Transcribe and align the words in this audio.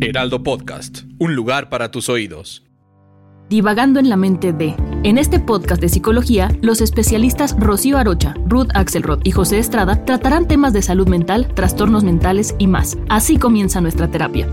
Heraldo 0.00 0.44
Podcast, 0.44 1.00
un 1.18 1.34
lugar 1.34 1.68
para 1.70 1.90
tus 1.90 2.08
oídos. 2.08 2.64
Divagando 3.48 3.98
en 3.98 4.08
la 4.08 4.16
mente 4.16 4.52
de. 4.52 4.76
En 5.02 5.18
este 5.18 5.40
podcast 5.40 5.80
de 5.80 5.88
psicología, 5.88 6.56
los 6.62 6.80
especialistas 6.80 7.56
Rocío 7.58 7.98
Arocha, 7.98 8.34
Ruth 8.46 8.68
Axelrod 8.74 9.20
y 9.24 9.32
José 9.32 9.58
Estrada 9.58 10.04
tratarán 10.04 10.46
temas 10.46 10.72
de 10.72 10.82
salud 10.82 11.08
mental, 11.08 11.52
trastornos 11.52 12.04
mentales 12.04 12.54
y 12.58 12.68
más. 12.68 12.96
Así 13.08 13.38
comienza 13.38 13.80
nuestra 13.80 14.08
terapia. 14.08 14.48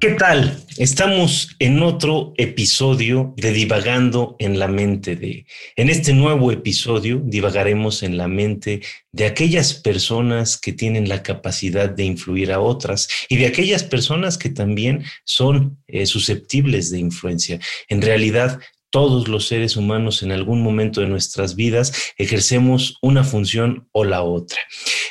¿Qué 0.00 0.12
tal? 0.12 0.64
Estamos 0.78 1.54
en 1.58 1.82
otro 1.82 2.32
episodio 2.38 3.34
de 3.36 3.52
Divagando 3.52 4.34
en 4.38 4.58
la 4.58 4.66
mente 4.66 5.14
de. 5.14 5.44
En 5.76 5.90
este 5.90 6.14
nuevo 6.14 6.50
episodio 6.52 7.20
divagaremos 7.22 8.02
en 8.02 8.16
la 8.16 8.26
mente 8.26 8.80
de 9.12 9.26
aquellas 9.26 9.74
personas 9.74 10.58
que 10.58 10.72
tienen 10.72 11.10
la 11.10 11.22
capacidad 11.22 11.90
de 11.90 12.04
influir 12.04 12.50
a 12.50 12.60
otras 12.60 13.08
y 13.28 13.36
de 13.36 13.46
aquellas 13.46 13.84
personas 13.84 14.38
que 14.38 14.48
también 14.48 15.04
son 15.24 15.76
eh, 15.86 16.06
susceptibles 16.06 16.90
de 16.90 16.98
influencia. 16.98 17.60
En 17.90 18.00
realidad, 18.00 18.58
todos 18.90 19.28
los 19.28 19.46
seres 19.46 19.76
humanos 19.76 20.22
en 20.22 20.32
algún 20.32 20.62
momento 20.62 21.00
de 21.00 21.06
nuestras 21.06 21.54
vidas 21.54 21.92
ejercemos 22.16 22.98
una 23.00 23.24
función 23.24 23.88
o 23.92 24.04
la 24.04 24.22
otra. 24.22 24.58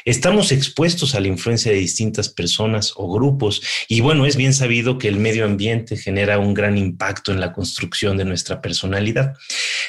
Estamos 0.06 0.52
expuestos 0.52 1.16
a 1.16 1.20
la 1.20 1.28
influencia 1.28 1.72
de 1.72 1.78
distintas 1.78 2.30
personas 2.30 2.94
o 2.96 3.12
grupos 3.12 3.62
y 3.88 4.02
bueno, 4.02 4.26
es 4.26 4.36
bien 4.36 4.54
sabido 4.54 4.98
que 4.98 5.08
el 5.08 5.18
medio 5.18 5.46
ambiente 5.46 5.98
genera 5.98 6.40
un 6.40 6.54
gran 6.54 6.78
impacto 6.78 7.32
en 7.32 7.40
la 7.40 7.54
construcción 7.54 8.18
de 8.18 8.26
nuestra 8.26 8.62
personalidad. 8.62 9.34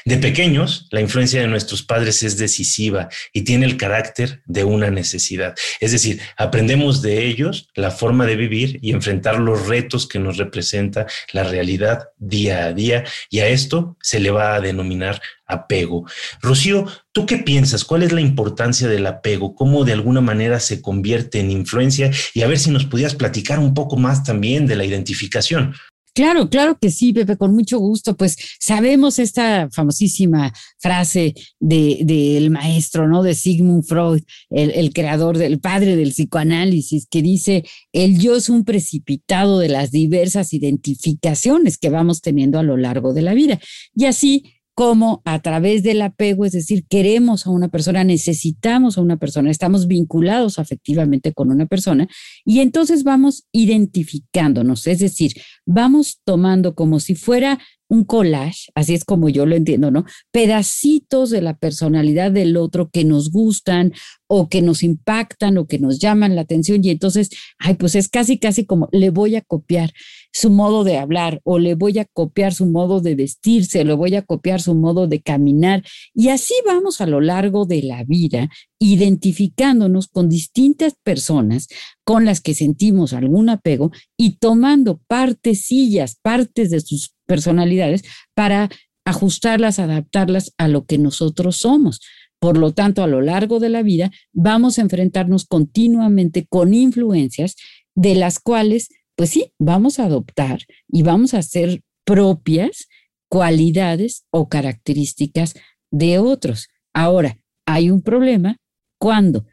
De 0.05 0.17
pequeños, 0.17 0.87
la 0.91 1.01
influencia 1.01 1.41
de 1.41 1.49
nuestros 1.49 1.83
padres 1.83 2.23
es 2.23 2.39
decisiva 2.39 3.09
y 3.33 3.43
tiene 3.43 3.67
el 3.67 3.77
carácter 3.77 4.43
de 4.47 4.65
una 4.65 4.91
necesidad. 4.91 5.55
Es 5.81 5.93
decir, 5.93 6.21
aprendemos 6.37 7.03
de 7.03 7.27
ellos 7.27 7.69
la 7.75 7.91
forma 7.91 8.27
de 8.27 8.37
vivir 8.37 8.79
y 8.83 8.93
enfrentar 8.93 9.39
los 9.39 9.67
retos 9.67 10.07
que 10.07 10.19
nos 10.19 10.37
representa 10.37 11.07
la 11.33 11.45
realidad 11.45 12.09
día 12.19 12.67
a 12.67 12.73
día 12.73 13.05
y 13.31 13.41
a 13.41 13.49
esto 13.49 13.80
se 14.01 14.21
le 14.21 14.31
va 14.31 14.55
a 14.55 14.61
denominar 14.61 15.21
apego. 15.47 16.07
Rocío, 16.41 16.87
¿tú 17.13 17.27
qué 17.27 17.39
piensas? 17.39 17.85
¿Cuál 17.85 18.03
es 18.03 18.13
la 18.13 18.21
importancia 18.21 18.89
del 18.89 19.07
apego? 19.07 19.55
¿Cómo 19.55 19.85
de 19.85 19.93
alguna 19.93 20.21
manera 20.21 20.61
se 20.61 20.81
convierte 20.81 21.41
en 21.41 21.51
influencia? 21.51 22.11
Y 22.35 22.43
a 22.43 22.47
ver 22.47 22.59
si 22.59 22.71
nos 22.71 22.87
pudieras 22.87 23.15
platicar 23.15 23.59
un 23.59 23.75
poco 23.75 23.97
más 23.97 24.25
también 24.25 24.67
de 24.67 24.77
la 24.77 24.85
identificación. 24.85 25.75
Claro, 26.15 26.51
claro 26.51 26.77
que 26.81 26.91
sí, 26.91 27.13
Pepe, 27.13 27.37
con 27.37 27.55
mucho 27.55 27.79
gusto. 27.79 28.17
Pues 28.17 28.37
sabemos 28.59 29.19
esta 29.19 29.69
famosísima 29.71 30.53
frase 30.79 31.35
del 31.61 32.07
de, 32.07 32.49
maestro, 32.51 33.09
¿no? 33.09 33.23
De 33.23 33.35
Sigmund 33.35 33.85
Freud, 33.85 34.23
el, 34.51 34.71
el, 34.73 34.93
creador 34.93 35.39
del 35.39 35.61
padre 35.61 35.97
del 35.97 36.11
psicoanálisis, 36.11 37.07
que 37.07 37.23
dice, 37.23 37.65
el 37.93 38.19
yo 38.19 38.37
es 38.37 38.49
un 38.49 38.65
precipitado 38.65 39.59
de 39.59 39.69
las 39.69 39.93
diversas 39.93 40.53
identificaciones 40.53 41.79
que 41.79 41.91
vamos 41.91 42.21
teniendo 42.21 42.59
a 42.59 42.63
lo 42.63 42.77
largo 42.77 43.15
de 43.15 43.23
la 43.23 43.35
vida. 43.35 43.61
Y 43.95 44.07
así 44.07 44.60
como 44.81 45.21
a 45.27 45.43
través 45.43 45.83
del 45.83 46.01
apego, 46.01 46.47
es 46.47 46.53
decir, 46.53 46.87
queremos 46.89 47.47
a 47.47 47.51
una 47.51 47.69
persona, 47.69 48.03
necesitamos 48.03 48.97
a 48.97 49.03
una 49.03 49.19
persona, 49.19 49.51
estamos 49.51 49.87
vinculados 49.87 50.59
afectivamente 50.59 51.35
con 51.35 51.51
una 51.51 51.67
persona 51.67 52.09
y 52.47 52.61
entonces 52.61 53.05
vamos 53.05 53.45
identificándonos, 53.53 54.87
es 54.87 55.01
decir, 55.01 55.35
vamos 55.67 56.23
tomando 56.25 56.75
como 56.75 56.99
si 56.99 57.15
fuera 57.15 57.59
un 57.91 58.05
collage, 58.05 58.71
así 58.77 58.95
es 58.95 59.05
como 59.05 59.29
yo 59.29 59.47
lo 59.47 59.57
entiendo, 59.57 59.91
¿no? 59.91 60.05
Pedacitos 60.31 61.29
de 61.31 61.43
la 61.43 61.59
personalidad 61.59 62.31
del 62.31 62.57
otro 62.57 62.89
que 62.89 63.05
nos 63.05 63.33
gustan 63.33 63.93
o 64.29 64.49
que 64.49 64.63
nos 64.63 64.85
impactan 64.85 65.59
o 65.59 65.67
que 65.67 65.81
nos 65.81 65.99
llaman 65.99 66.37
la 66.37 66.43
atención 66.43 66.85
y 66.85 66.91
entonces, 66.91 67.31
ay, 67.59 67.75
pues 67.75 67.97
es 67.97 68.09
casi, 68.09 68.39
casi 68.39 68.65
como 68.65 68.89
le 68.93 69.11
voy 69.11 69.35
a 69.35 69.41
copiar 69.41 69.93
su 70.33 70.51
modo 70.51 70.85
de 70.85 70.99
hablar 70.99 71.41
o 71.43 71.59
le 71.59 71.75
voy 71.75 71.99
a 71.99 72.05
copiar 72.05 72.55
su 72.55 72.67
modo 72.67 73.01
de 73.01 73.17
vestirse, 73.17 73.85
le 73.85 73.95
voy 73.95 74.15
a 74.15 74.23
copiar 74.23 74.61
su 74.61 74.77
modo 74.77 75.09
de 75.09 75.21
caminar 75.21 75.83
y 76.15 76.29
así 76.29 76.55
vamos 76.65 77.01
a 77.01 77.07
lo 77.07 77.21
largo 77.21 77.67
de 77.67 77.83
la 77.83 78.05
vida 78.05 78.49
identificándonos 78.79 80.07
con 80.07 80.29
distintas 80.29 80.95
personas 81.03 81.67
con 82.05 82.25
las 82.25 82.41
que 82.41 82.55
sentimos 82.55 83.13
algún 83.13 83.49
apego 83.49 83.91
y 84.17 84.39
tomando 84.39 85.01
partecillas, 85.09 86.17
partes 86.23 86.71
de 86.71 86.81
sus 86.81 87.15
personalidades 87.31 88.03
para 88.35 88.69
ajustarlas, 89.05 89.79
adaptarlas 89.79 90.53
a 90.59 90.67
lo 90.67 90.85
que 90.85 90.99
nosotros 90.99 91.59
somos. 91.59 92.01
Por 92.41 92.59
lo 92.59 92.73
tanto, 92.73 93.05
a 93.05 93.07
lo 93.07 93.21
largo 93.21 93.61
de 93.61 93.69
la 93.69 93.85
vida 93.85 94.11
vamos 94.33 94.79
a 94.79 94.83
enfrentarnos 94.83 95.47
continuamente 95.47 96.45
con 96.49 96.75
influencias 96.75 97.55
de 97.95 98.17
las 98.17 98.41
cuales, 98.41 98.89
pues 99.15 99.31
sí, 99.31 99.53
vamos 99.61 100.01
a 100.01 100.07
adoptar 100.07 100.59
y 100.89 101.03
vamos 101.03 101.35
a 101.35 101.39
hacer 101.39 101.83
propias 102.05 102.89
cualidades 103.29 104.25
o 104.33 104.49
características 104.49 105.55
de 105.93 106.19
otros. 106.19 106.67
Ahora, 106.93 107.39
hay 107.65 107.91
un 107.91 108.03
problema 108.03 108.57
cuando 108.99 109.47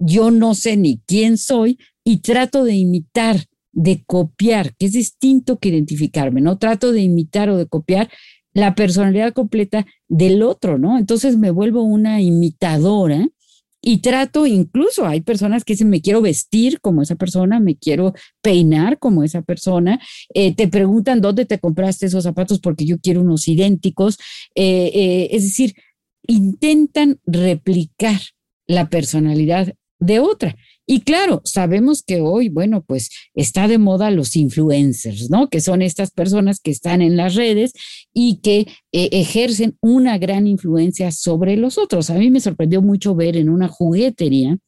yo 0.00 0.32
no 0.32 0.56
sé 0.56 0.76
ni 0.76 1.00
quién 1.06 1.38
soy 1.38 1.78
y 2.04 2.22
trato 2.22 2.64
de 2.64 2.74
imitar 2.74 3.44
de 3.72 4.02
copiar, 4.04 4.74
que 4.76 4.86
es 4.86 4.92
distinto 4.92 5.58
que 5.58 5.68
identificarme, 5.68 6.40
¿no? 6.40 6.58
Trato 6.58 6.92
de 6.92 7.02
imitar 7.02 7.50
o 7.50 7.56
de 7.56 7.66
copiar 7.66 8.10
la 8.52 8.74
personalidad 8.74 9.32
completa 9.32 9.86
del 10.08 10.42
otro, 10.42 10.78
¿no? 10.78 10.98
Entonces 10.98 11.38
me 11.38 11.50
vuelvo 11.50 11.82
una 11.82 12.20
imitadora 12.20 13.28
y 13.82 13.98
trato, 13.98 14.46
incluso 14.46 15.06
hay 15.06 15.22
personas 15.22 15.64
que 15.64 15.72
dicen, 15.72 15.88
me 15.88 16.02
quiero 16.02 16.20
vestir 16.20 16.80
como 16.80 17.00
esa 17.00 17.14
persona, 17.14 17.60
me 17.60 17.76
quiero 17.76 18.12
peinar 18.42 18.98
como 18.98 19.24
esa 19.24 19.40
persona, 19.40 20.00
eh, 20.34 20.54
te 20.54 20.68
preguntan 20.68 21.22
dónde 21.22 21.46
te 21.46 21.58
compraste 21.58 22.06
esos 22.06 22.24
zapatos 22.24 22.60
porque 22.60 22.84
yo 22.84 22.98
quiero 22.98 23.22
unos 23.22 23.48
idénticos, 23.48 24.18
eh, 24.54 24.90
eh, 24.94 25.28
es 25.32 25.44
decir, 25.44 25.74
intentan 26.26 27.20
replicar 27.24 28.20
la 28.66 28.90
personalidad 28.90 29.74
de 29.98 30.20
otra. 30.20 30.56
Y 30.92 31.02
claro, 31.02 31.40
sabemos 31.44 32.02
que 32.02 32.20
hoy, 32.20 32.48
bueno, 32.48 32.82
pues 32.82 33.10
está 33.32 33.68
de 33.68 33.78
moda 33.78 34.10
los 34.10 34.34
influencers, 34.34 35.30
¿no? 35.30 35.48
Que 35.48 35.60
son 35.60 35.82
estas 35.82 36.10
personas 36.10 36.58
que 36.58 36.72
están 36.72 37.00
en 37.00 37.16
las 37.16 37.36
redes 37.36 37.74
y 38.12 38.40
que 38.40 38.66
eh, 38.90 39.08
ejercen 39.12 39.78
una 39.80 40.18
gran 40.18 40.48
influencia 40.48 41.12
sobre 41.12 41.56
los 41.56 41.78
otros. 41.78 42.10
A 42.10 42.14
mí 42.14 42.28
me 42.28 42.40
sorprendió 42.40 42.82
mucho 42.82 43.14
ver 43.14 43.36
en 43.36 43.50
una 43.50 43.68
juguetería 43.68 44.58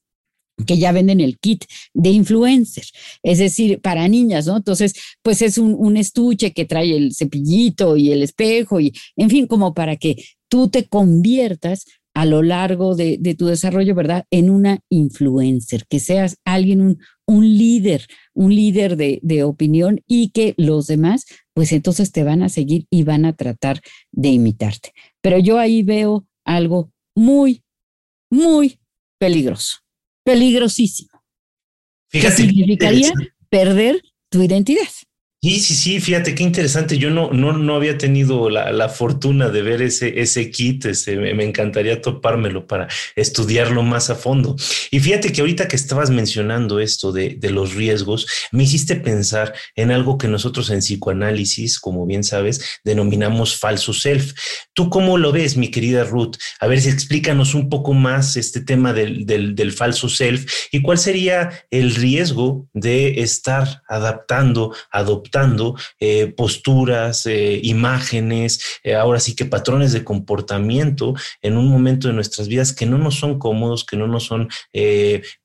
que 0.65 0.79
ya 0.79 0.93
venden 0.93 1.19
el 1.19 1.41
kit 1.41 1.65
de 1.93 2.11
influencer, 2.11 2.85
es 3.25 3.39
decir, 3.39 3.81
para 3.81 4.07
niñas, 4.07 4.47
¿no? 4.47 4.59
Entonces, 4.59 4.95
pues 5.23 5.43
es 5.43 5.59
un, 5.59 5.75
un, 5.77 5.97
estuche 5.97 6.53
que 6.53 6.67
trae 6.67 6.97
el 6.97 7.17
cepillito 7.17 7.97
y 7.97 8.13
el 8.13 8.23
espejo 8.23 8.79
y, 8.79 8.93
en 9.17 9.29
fin, 9.29 9.49
como 9.49 9.75
para 9.75 9.97
que 9.97 10.23
tú 10.49 10.69
te 10.69 10.87
conviertas 10.87 11.85
a 12.15 12.27
lo 12.27 12.43
largo 12.43 12.95
de, 12.95 13.19
tu 13.39 13.47
desarrollo, 13.47 13.95
¿verdad? 13.95 14.27
En 14.31 14.51
una 14.51 14.81
influencer, 14.91 15.87
que 15.89 15.99
seas 15.99 16.37
alguien, 16.45 16.81
un, 16.81 16.99
un 17.27 17.57
líder, 17.57 18.07
un 18.35 18.55
líder 18.55 18.97
de, 18.97 19.19
de, 19.23 19.45
opinión 19.45 20.01
y 20.07 20.31
que 20.31 20.55
los 20.57 20.87
demás, 20.87 21.25
pues 21.55 21.73
entonces 21.73 22.13
te 22.13 22.23
van 22.23 22.43
a 22.43 22.49
seguir 22.49 22.87
y 22.91 23.05
van 23.05 23.25
a 23.25 23.35
tratar 23.35 23.81
de 24.11 24.29
imitarte. 24.29 24.93
Pero 25.21 25.39
yo 25.39 25.59
ahí 25.59 25.83
veo 25.83 26.27
algo 26.45 26.93
muy, 27.15 27.65
muy 28.31 28.79
peligroso, 29.19 29.79
peligrosísimo. 30.25 31.11
Fíjate. 32.11 32.37
¿Qué 32.37 32.43
significaría 32.43 33.13
perder 33.53 34.03
tu 34.33 34.43
identidad. 34.43 34.89
Sí, 35.45 35.59
sí, 35.59 35.75
sí, 35.75 36.01
fíjate 36.01 36.37
qué 36.37 36.45
interesante. 36.45 36.99
Yo 36.99 37.11
no, 37.11 37.33
no, 37.33 37.53
no 37.53 37.75
había 37.75 37.99
tenido 37.99 38.49
la, 38.49 38.89
fortuna 38.89 39.49
de 39.49 39.63
ver 39.63 39.83
ese, 39.83 40.21
ese 40.21 40.53
kit. 40.53 40.85
Ese, 40.85 41.17
me, 41.17 41.43
encantaría 41.43 42.01
topármelo 42.01 42.69
para 42.69 42.87
estudiarlo 43.17 43.83
más 43.83 44.09
a 44.09 44.15
fondo. 44.15 44.55
Y 44.93 45.01
fíjate 45.01 45.33
que 45.33 45.41
ahorita 45.41 45.67
que 45.67 45.75
estabas 45.75 46.11
mencionando 46.11 46.79
esto 46.79 47.11
de, 47.11 47.31
de 47.31 47.51
los 47.51 47.75
riesgos, 47.75 48.29
me 48.53 48.63
hiciste 48.63 48.95
pensar 48.95 49.53
en 49.75 49.91
algo 49.91 50.17
que 50.17 50.29
nosotros 50.29 50.71
en 50.71 50.79
psicoanálisis, 50.79 51.81
como 51.81 52.07
bien 52.07 52.23
sabes, 52.23 52.81
denominamos 52.85 53.59
falso 53.59 53.93
self. 53.93 54.35
¿Tú 54.75 54.91
cómo 54.91 55.19
lo 55.19 55.33
ves, 55.33 55.57
mi 55.57 55.73
querida 55.73 56.05
Ruth? 56.05 56.37
A 56.61 56.69
ver 56.69 56.81
si 56.81 56.89
explícanos 56.89 57.55
un 57.55 57.69
poco 57.69 57.95
más 57.95 58.37
este 58.37 58.61
tema 58.61 58.93
del, 58.93 59.27
del, 59.27 59.57
del 59.57 59.73
falso 59.73 60.09
self 60.09 60.47
y 60.71 60.83
cuál 60.83 60.99
sería 60.99 61.67
el 61.73 61.97
riesgo 61.97 62.69
de 62.75 63.23
estar 63.23 63.83
adaptando, 63.89 64.73
adoptando 64.93 65.32
eh, 66.01 66.33
posturas, 66.37 67.27
eh, 67.27 67.61
imágenes, 67.63 68.61
eh, 68.85 68.95
ahora 68.95 69.21
sí 69.21 69.35
que 69.35 69.45
patrones 69.45 69.93
de 69.93 70.05
comportamiento 70.05 71.15
en 71.41 71.57
un 71.57 71.69
momento 71.69 72.09
de 72.09 72.15
nuestras 72.15 72.49
vidas 72.49 72.73
que 72.73 72.87
no 72.87 72.99
nos 72.99 73.17
son 73.17 73.39
cómodos, 73.39 73.85
que 73.85 73.97
no 73.97 74.07
nos 74.07 74.25
son 74.25 74.49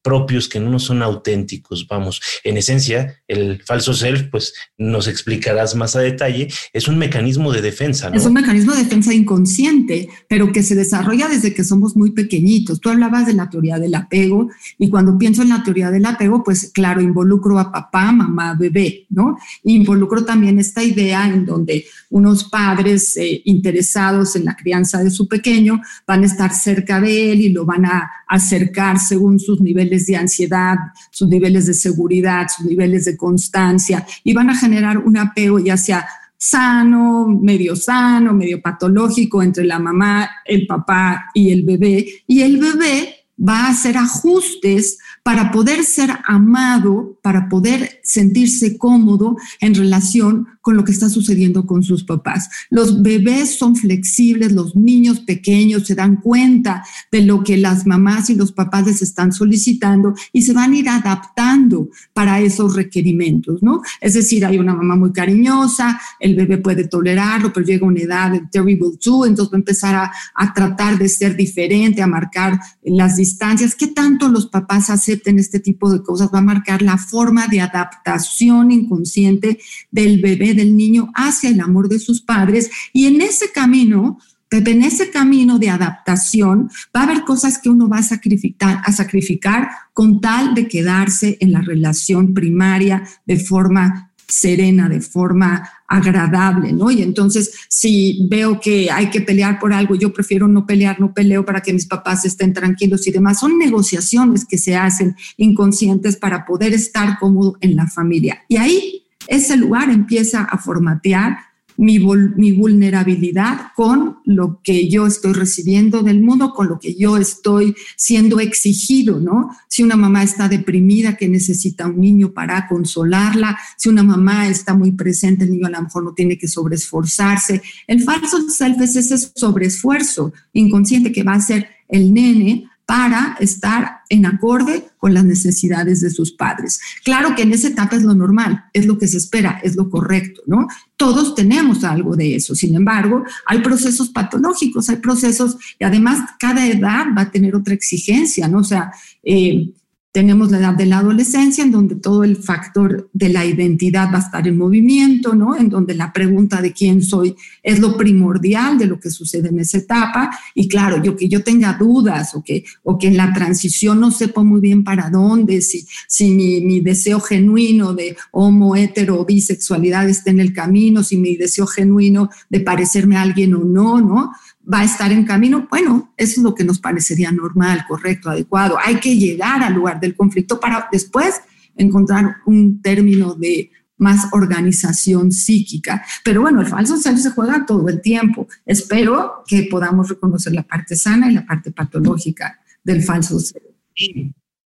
propios, 0.02 0.48
que 0.48 0.60
no 0.60 0.70
nos 0.70 0.84
son 0.84 1.02
auténticos. 1.02 1.88
Vamos, 1.88 2.22
en 2.44 2.58
esencia, 2.58 3.22
el 3.28 3.62
falso 3.64 3.94
self, 3.94 4.24
pues 4.32 4.54
nos 4.78 5.08
explicarás 5.08 5.76
más 5.76 5.96
a 5.96 6.00
detalle, 6.00 6.48
es 6.74 6.88
un 6.88 6.98
mecanismo 6.98 7.52
de 7.52 7.62
defensa. 7.62 8.12
Es 8.14 8.26
un 8.26 8.34
mecanismo 8.34 8.74
de 8.74 8.84
defensa 8.84 9.14
inconsciente, 9.14 10.10
pero 10.30 10.52
que 10.52 10.64
se 10.64 10.76
desarrolla 10.76 11.28
desde 11.28 11.54
que 11.54 11.64
somos 11.64 11.96
muy 11.96 12.12
pequeñitos. 12.12 12.80
Tú 12.80 12.90
hablabas 12.90 13.26
de 13.26 13.34
la 13.34 13.50
teoría 13.50 13.80
del 13.80 13.96
apego 13.96 14.50
y 14.78 14.90
cuando 14.90 15.18
pienso 15.18 15.42
en 15.42 15.50
la 15.50 15.64
teoría 15.64 15.92
del 15.92 16.06
apego, 16.06 16.44
pues 16.44 16.72
claro, 16.74 17.02
involucro 17.02 17.60
a 17.60 17.72
papá, 17.72 18.12
mamá, 18.12 18.56
bebé, 18.58 19.06
¿no? 19.10 19.38
Y 19.64 19.77
involucro 19.78 20.26
también 20.26 20.60
esta 20.60 20.84
idea 20.84 21.28
en 21.28 21.46
donde 21.46 21.86
unos 22.10 22.46
padres 22.46 23.16
eh, 23.18 23.42
interesados 23.46 24.36
en 24.36 24.46
la 24.46 24.56
crianza 24.56 25.04
de 25.04 25.10
su 25.10 25.28
pequeño 25.28 25.82
van 26.06 26.24
a 26.24 26.28
estar 26.28 26.54
cerca 26.54 27.00
de 27.00 27.32
él 27.32 27.42
y 27.42 27.50
lo 27.50 27.66
van 27.66 27.86
a 27.86 28.12
acercar 28.28 29.00
según 29.00 29.40
sus 29.40 29.62
niveles 29.62 30.06
de 30.06 30.18
ansiedad, 30.18 30.78
sus 31.12 31.30
niveles 31.30 31.66
de 31.66 31.74
seguridad, 31.74 32.48
sus 32.56 32.66
niveles 32.66 33.06
de 33.06 33.16
constancia 33.18 34.06
y 34.24 34.34
van 34.34 34.50
a 34.50 34.58
generar 34.58 34.98
un 34.98 35.18
apego 35.18 35.60
ya 35.60 35.78
sea 35.78 36.06
sano, 36.38 37.28
medio 37.28 37.76
sano, 37.76 38.34
medio 38.34 38.62
patológico 38.62 39.42
entre 39.42 39.66
la 39.66 39.80
mamá, 39.80 40.30
el 40.46 40.68
papá 40.68 41.32
y 41.34 41.52
el 41.52 41.64
bebé. 41.64 42.06
Y 42.28 42.42
el 42.42 42.58
bebé 42.58 43.26
va 43.38 43.66
a 43.66 43.70
hacer 43.70 43.98
ajustes 43.98 44.98
para 45.28 45.52
poder 45.52 45.84
ser 45.84 46.10
amado, 46.24 47.20
para 47.22 47.50
poder 47.50 48.00
sentirse 48.02 48.78
cómodo 48.78 49.36
en 49.60 49.76
relación 49.76 50.48
con 50.62 50.78
lo 50.78 50.86
que 50.86 50.94
está 50.94 51.10
sucediendo 51.10 51.66
con 51.66 51.84
sus 51.84 52.06
papás. 52.06 52.50
Los 52.70 53.02
bebés 53.02 53.58
son 53.58 53.76
flexibles, 53.76 54.54
los 54.54 54.78
niños 54.78 55.20
pequeños 55.20 55.86
se 55.86 55.96
dan 55.96 56.22
cuenta 56.22 56.82
de 57.12 57.24
lo 57.24 57.44
que 57.44 57.58
las 57.58 57.86
mamás 57.86 58.30
y 58.30 58.36
los 58.36 58.54
papás 58.54 58.86
les 58.86 59.02
están 59.02 59.34
solicitando 59.34 60.14
y 60.32 60.44
se 60.44 60.54
van 60.54 60.72
a 60.72 60.78
ir 60.78 60.88
adaptando 60.88 61.90
para 62.14 62.40
esos 62.40 62.76
requerimientos, 62.76 63.62
¿no? 63.62 63.82
Es 64.00 64.14
decir, 64.14 64.46
hay 64.46 64.58
una 64.58 64.76
mamá 64.76 64.96
muy 64.96 65.12
cariñosa, 65.12 66.00
el 66.22 66.36
bebé 66.36 66.58
puede 66.58 66.88
tolerarlo, 66.88 67.52
pero 67.52 67.66
llega 67.66 67.86
una 67.86 68.00
edad 68.00 68.32
de 68.32 68.44
terrible 68.50 68.92
two, 68.98 69.26
entonces 69.26 69.52
va 69.52 69.58
a 69.58 69.60
empezar 69.60 69.96
a, 69.96 70.12
a 70.36 70.54
tratar 70.54 70.98
de 70.98 71.10
ser 71.10 71.36
diferente, 71.36 72.02
a 72.02 72.08
marcar 72.08 72.60
las 72.84 73.18
distancias. 73.18 73.76
¿Qué 73.76 73.88
tanto 73.88 74.30
los 74.30 74.48
papás 74.48 74.90
acepten 75.18 75.40
este 75.40 75.60
tipo 75.60 75.92
de 75.92 76.04
cosas? 76.04 76.30
Va 76.34 76.40
a 76.40 76.44
marcar 76.44 76.82
la 76.82 76.98
forma 76.98 77.48
de 77.48 77.62
adaptación 77.62 78.72
inconsciente 78.72 79.60
del 79.92 80.22
bebé 80.22 80.54
del 80.54 80.76
niño 80.76 81.12
hacia 81.16 81.50
el 81.50 81.60
amor 81.60 81.90
de 81.90 82.00
sus 82.00 82.22
padres 82.22 82.70
y 82.94 83.08
en 83.08 83.22
ese 83.22 83.52
camino 83.52 84.20
en 84.50 84.82
ese 84.82 85.10
camino 85.10 85.60
de 85.60 85.70
adaptación 85.70 86.70
va 86.96 87.02
a 87.02 87.04
haber 87.04 87.26
cosas 87.26 87.60
que 87.60 87.70
uno 87.70 87.90
va 87.90 87.98
a 87.98 88.04
sacrificar, 88.04 88.82
a 88.86 88.94
sacrificar 88.94 89.70
con 89.94 90.22
tal 90.22 90.56
de 90.56 90.70
quedarse 90.70 91.38
en 91.42 91.52
la 91.52 91.60
relación 91.60 92.34
primaria 92.34 93.04
de 93.26 93.38
forma 93.38 94.07
serena, 94.28 94.90
de 94.90 95.00
forma 95.02 95.70
agradable, 95.88 96.74
¿no? 96.74 96.92
Y 96.92 97.02
entonces, 97.02 97.54
si 97.70 98.28
veo 98.30 98.60
que 98.60 98.92
hay 98.92 99.10
que 99.10 99.22
pelear 99.22 99.58
por 99.58 99.72
algo, 99.72 99.96
yo 99.96 100.12
prefiero 100.12 100.48
no 100.48 100.66
pelear, 100.66 101.00
no 101.00 101.14
peleo 101.14 101.46
para 101.46 101.62
que 101.62 101.74
mis 101.74 101.86
papás 101.86 102.26
estén 102.26 102.54
tranquilos 102.54 103.08
y 103.08 103.12
demás. 103.12 103.40
Son 103.40 103.58
negociaciones 103.58 104.46
que 104.46 104.58
se 104.58 104.76
hacen 104.76 105.16
inconscientes 105.38 106.18
para 106.18 106.46
poder 106.46 106.74
estar 106.74 107.18
cómodo 107.20 107.58
en 107.62 107.76
la 107.76 107.88
familia. 107.88 108.44
Y 108.50 108.58
ahí 108.58 109.04
ese 109.28 109.56
lugar 109.58 109.90
empieza 109.90 110.44
a 110.44 110.58
formatear 110.58 111.38
mi, 111.78 112.00
vulnerabilidad 112.00 113.72
con 113.76 114.18
lo 114.26 114.60
que 114.64 114.90
yo 114.90 115.06
estoy 115.06 115.34
recibiendo 115.34 116.02
del 116.02 116.22
mundo, 116.22 116.54
con 116.54 116.68
lo 116.68 116.80
que 116.80 116.96
yo 116.96 117.18
estoy 117.18 117.76
siendo 117.96 118.40
exigido, 118.40 119.20
¿no? 119.20 119.50
Si 119.70 119.84
una 119.84 119.96
mamá 119.96 120.24
está 120.24 120.50
deprimida 120.50 121.16
que 121.16 121.30
necesita 121.30 121.88
un 121.88 122.02
niño 122.02 122.34
para 122.34 122.68
consolarla, 122.68 123.58
si 123.78 123.90
una 123.90 124.04
mamá 124.04 124.48
está 124.48 124.74
muy 124.74 124.92
presente, 124.92 125.46
el 125.46 125.52
niño 125.52 125.68
a 125.68 125.72
lo 125.72 125.84
mejor 125.84 126.04
no 126.04 126.14
tiene 126.14 126.38
que 126.38 126.48
sobreesforzarse. 126.48 127.62
El 127.86 128.02
falso 128.02 128.50
self 128.50 128.82
es 128.82 128.96
ese 128.96 129.18
sobreesfuerzo 129.36 130.34
inconsciente 130.54 131.12
que 131.12 131.24
va 131.24 131.34
a 131.34 131.42
ser 131.42 131.70
el 131.88 132.14
nene 132.14 132.70
para 132.88 133.36
estar 133.42 134.04
en 134.08 134.26
acorde 134.26 134.88
con 134.98 135.14
las 135.14 135.26
necesidades 135.26 136.00
de 136.00 136.10
sus 136.10 136.32
padres. 136.32 136.80
Claro 137.04 137.36
que 137.36 137.42
en 137.42 137.52
esa 137.52 137.68
etapa 137.68 137.98
es 137.98 138.04
lo 138.04 138.16
normal, 138.16 138.64
es 138.72 138.86
lo 138.86 138.98
que 138.98 139.10
se 139.10 139.18
espera, 139.18 139.60
es 139.62 139.76
lo 139.76 139.90
correcto, 139.90 140.42
¿no? 140.48 140.68
Todos 140.96 141.36
tenemos 141.36 141.84
algo 141.84 142.16
de 142.16 142.38
eso. 142.38 142.56
Sin 142.56 142.76
embargo, 142.76 143.26
hay 143.46 143.60
procesos 143.60 144.08
patológicos, 144.08 144.88
hay 144.88 144.96
procesos, 144.96 145.58
y 145.78 145.84
además 145.84 146.30
cada 146.40 146.66
edad 146.66 147.08
va 147.16 147.24
a 147.24 147.32
tener 147.32 147.58
otra 147.58 147.74
exigencia, 147.74 148.48
¿no? 148.48 148.60
O 148.60 148.64
sea, 148.64 148.90
eh, 149.22 149.70
tenemos 150.12 150.50
la 150.50 150.58
edad 150.60 150.74
de 150.74 150.86
la 150.86 151.00
adolescencia, 151.00 151.64
en 151.64 151.72
donde 151.72 151.96
todo 151.96 152.24
el 152.24 152.38
factor 152.38 153.10
de 153.14 153.30
la 153.30 153.46
identidad 153.46 154.10
va 154.12 154.18
a 154.18 154.22
estar 154.22 154.48
en 154.48 154.58
movimiento, 154.58 155.36
¿no? 155.36 155.56
En 155.56 155.70
donde 155.70 155.94
la 155.94 156.12
pregunta 156.12 156.62
de 156.62 156.74
quién 156.74 157.04
soy 157.04 157.36
es 157.62 157.80
lo 157.80 157.96
primordial 157.98 158.78
de 158.78 158.88
lo 158.88 159.00
que 159.00 159.12
sucede 159.12 159.50
en 159.50 159.60
esa 159.60 159.78
etapa. 159.78 160.32
Y 160.56 160.68
claro, 160.68 161.04
yo 161.04 161.16
que 161.16 161.30
yo 161.30 161.44
tenga 161.44 161.74
dudas 161.74 162.34
o 162.34 162.42
que, 162.42 162.64
o 162.84 162.98
que 162.98 163.08
en 163.08 163.18
la 163.18 163.32
transición 163.32 164.00
no 164.00 164.10
sepa 164.10 164.44
muy 164.44 164.60
bien 164.60 164.84
para 164.84 165.10
dónde, 165.10 165.62
si, 165.62 165.86
si 166.08 166.32
mi, 166.32 166.62
mi 166.62 166.80
deseo 166.80 167.20
genuino 167.20 167.94
de 167.94 168.18
homo, 168.32 168.76
hetero 168.76 169.20
o 169.20 169.26
bisexualidad 169.26 170.10
está 170.10 170.32
en 170.32 170.40
el 170.40 170.54
camino, 170.54 171.04
si 171.04 171.18
mi 171.18 171.36
deseo 171.36 171.68
genuino 171.68 172.30
de 172.50 172.62
parecerme 172.62 173.18
a 173.18 173.22
alguien 173.22 173.54
o 173.54 173.64
no, 173.64 174.02
¿no? 174.02 174.32
Va 174.72 174.80
a 174.82 174.84
estar 174.84 175.12
en 175.12 175.26
camino, 175.26 175.68
bueno, 175.70 176.14
eso 176.18 176.40
es 176.40 176.44
lo 176.44 176.54
que 176.54 176.64
nos 176.64 176.80
parecería 176.80 177.32
normal, 177.32 177.86
correcto, 177.88 178.30
adecuado. 178.30 178.78
Hay 178.84 179.00
que 179.00 179.16
llegar 179.16 179.64
al 179.64 179.74
lugar 179.74 180.00
del 180.00 180.16
conflicto 180.16 180.60
para 180.60 180.90
después 180.92 181.42
encontrar 181.76 182.38
un 182.46 182.82
término 182.82 183.34
de 183.34 183.72
más 183.98 184.28
organización 184.32 185.32
psíquica. 185.32 186.04
Pero 186.24 186.42
bueno, 186.42 186.62
el 186.62 186.68
falso 186.68 186.98
self 186.98 187.20
se 187.20 187.32
juega 187.32 187.66
todo 187.66 187.88
el 187.90 188.02
tiempo. 188.02 188.48
Espero 188.66 189.44
que 189.48 189.68
podamos 189.70 190.10
reconocer 190.10 190.54
la 190.54 190.64
parte 190.64 190.96
sana 190.96 191.32
y 191.32 191.34
la 191.34 191.46
parte 191.46 191.72
patológica 191.72 192.60
del 192.84 193.04
falso 193.04 193.40
self. 193.40 193.64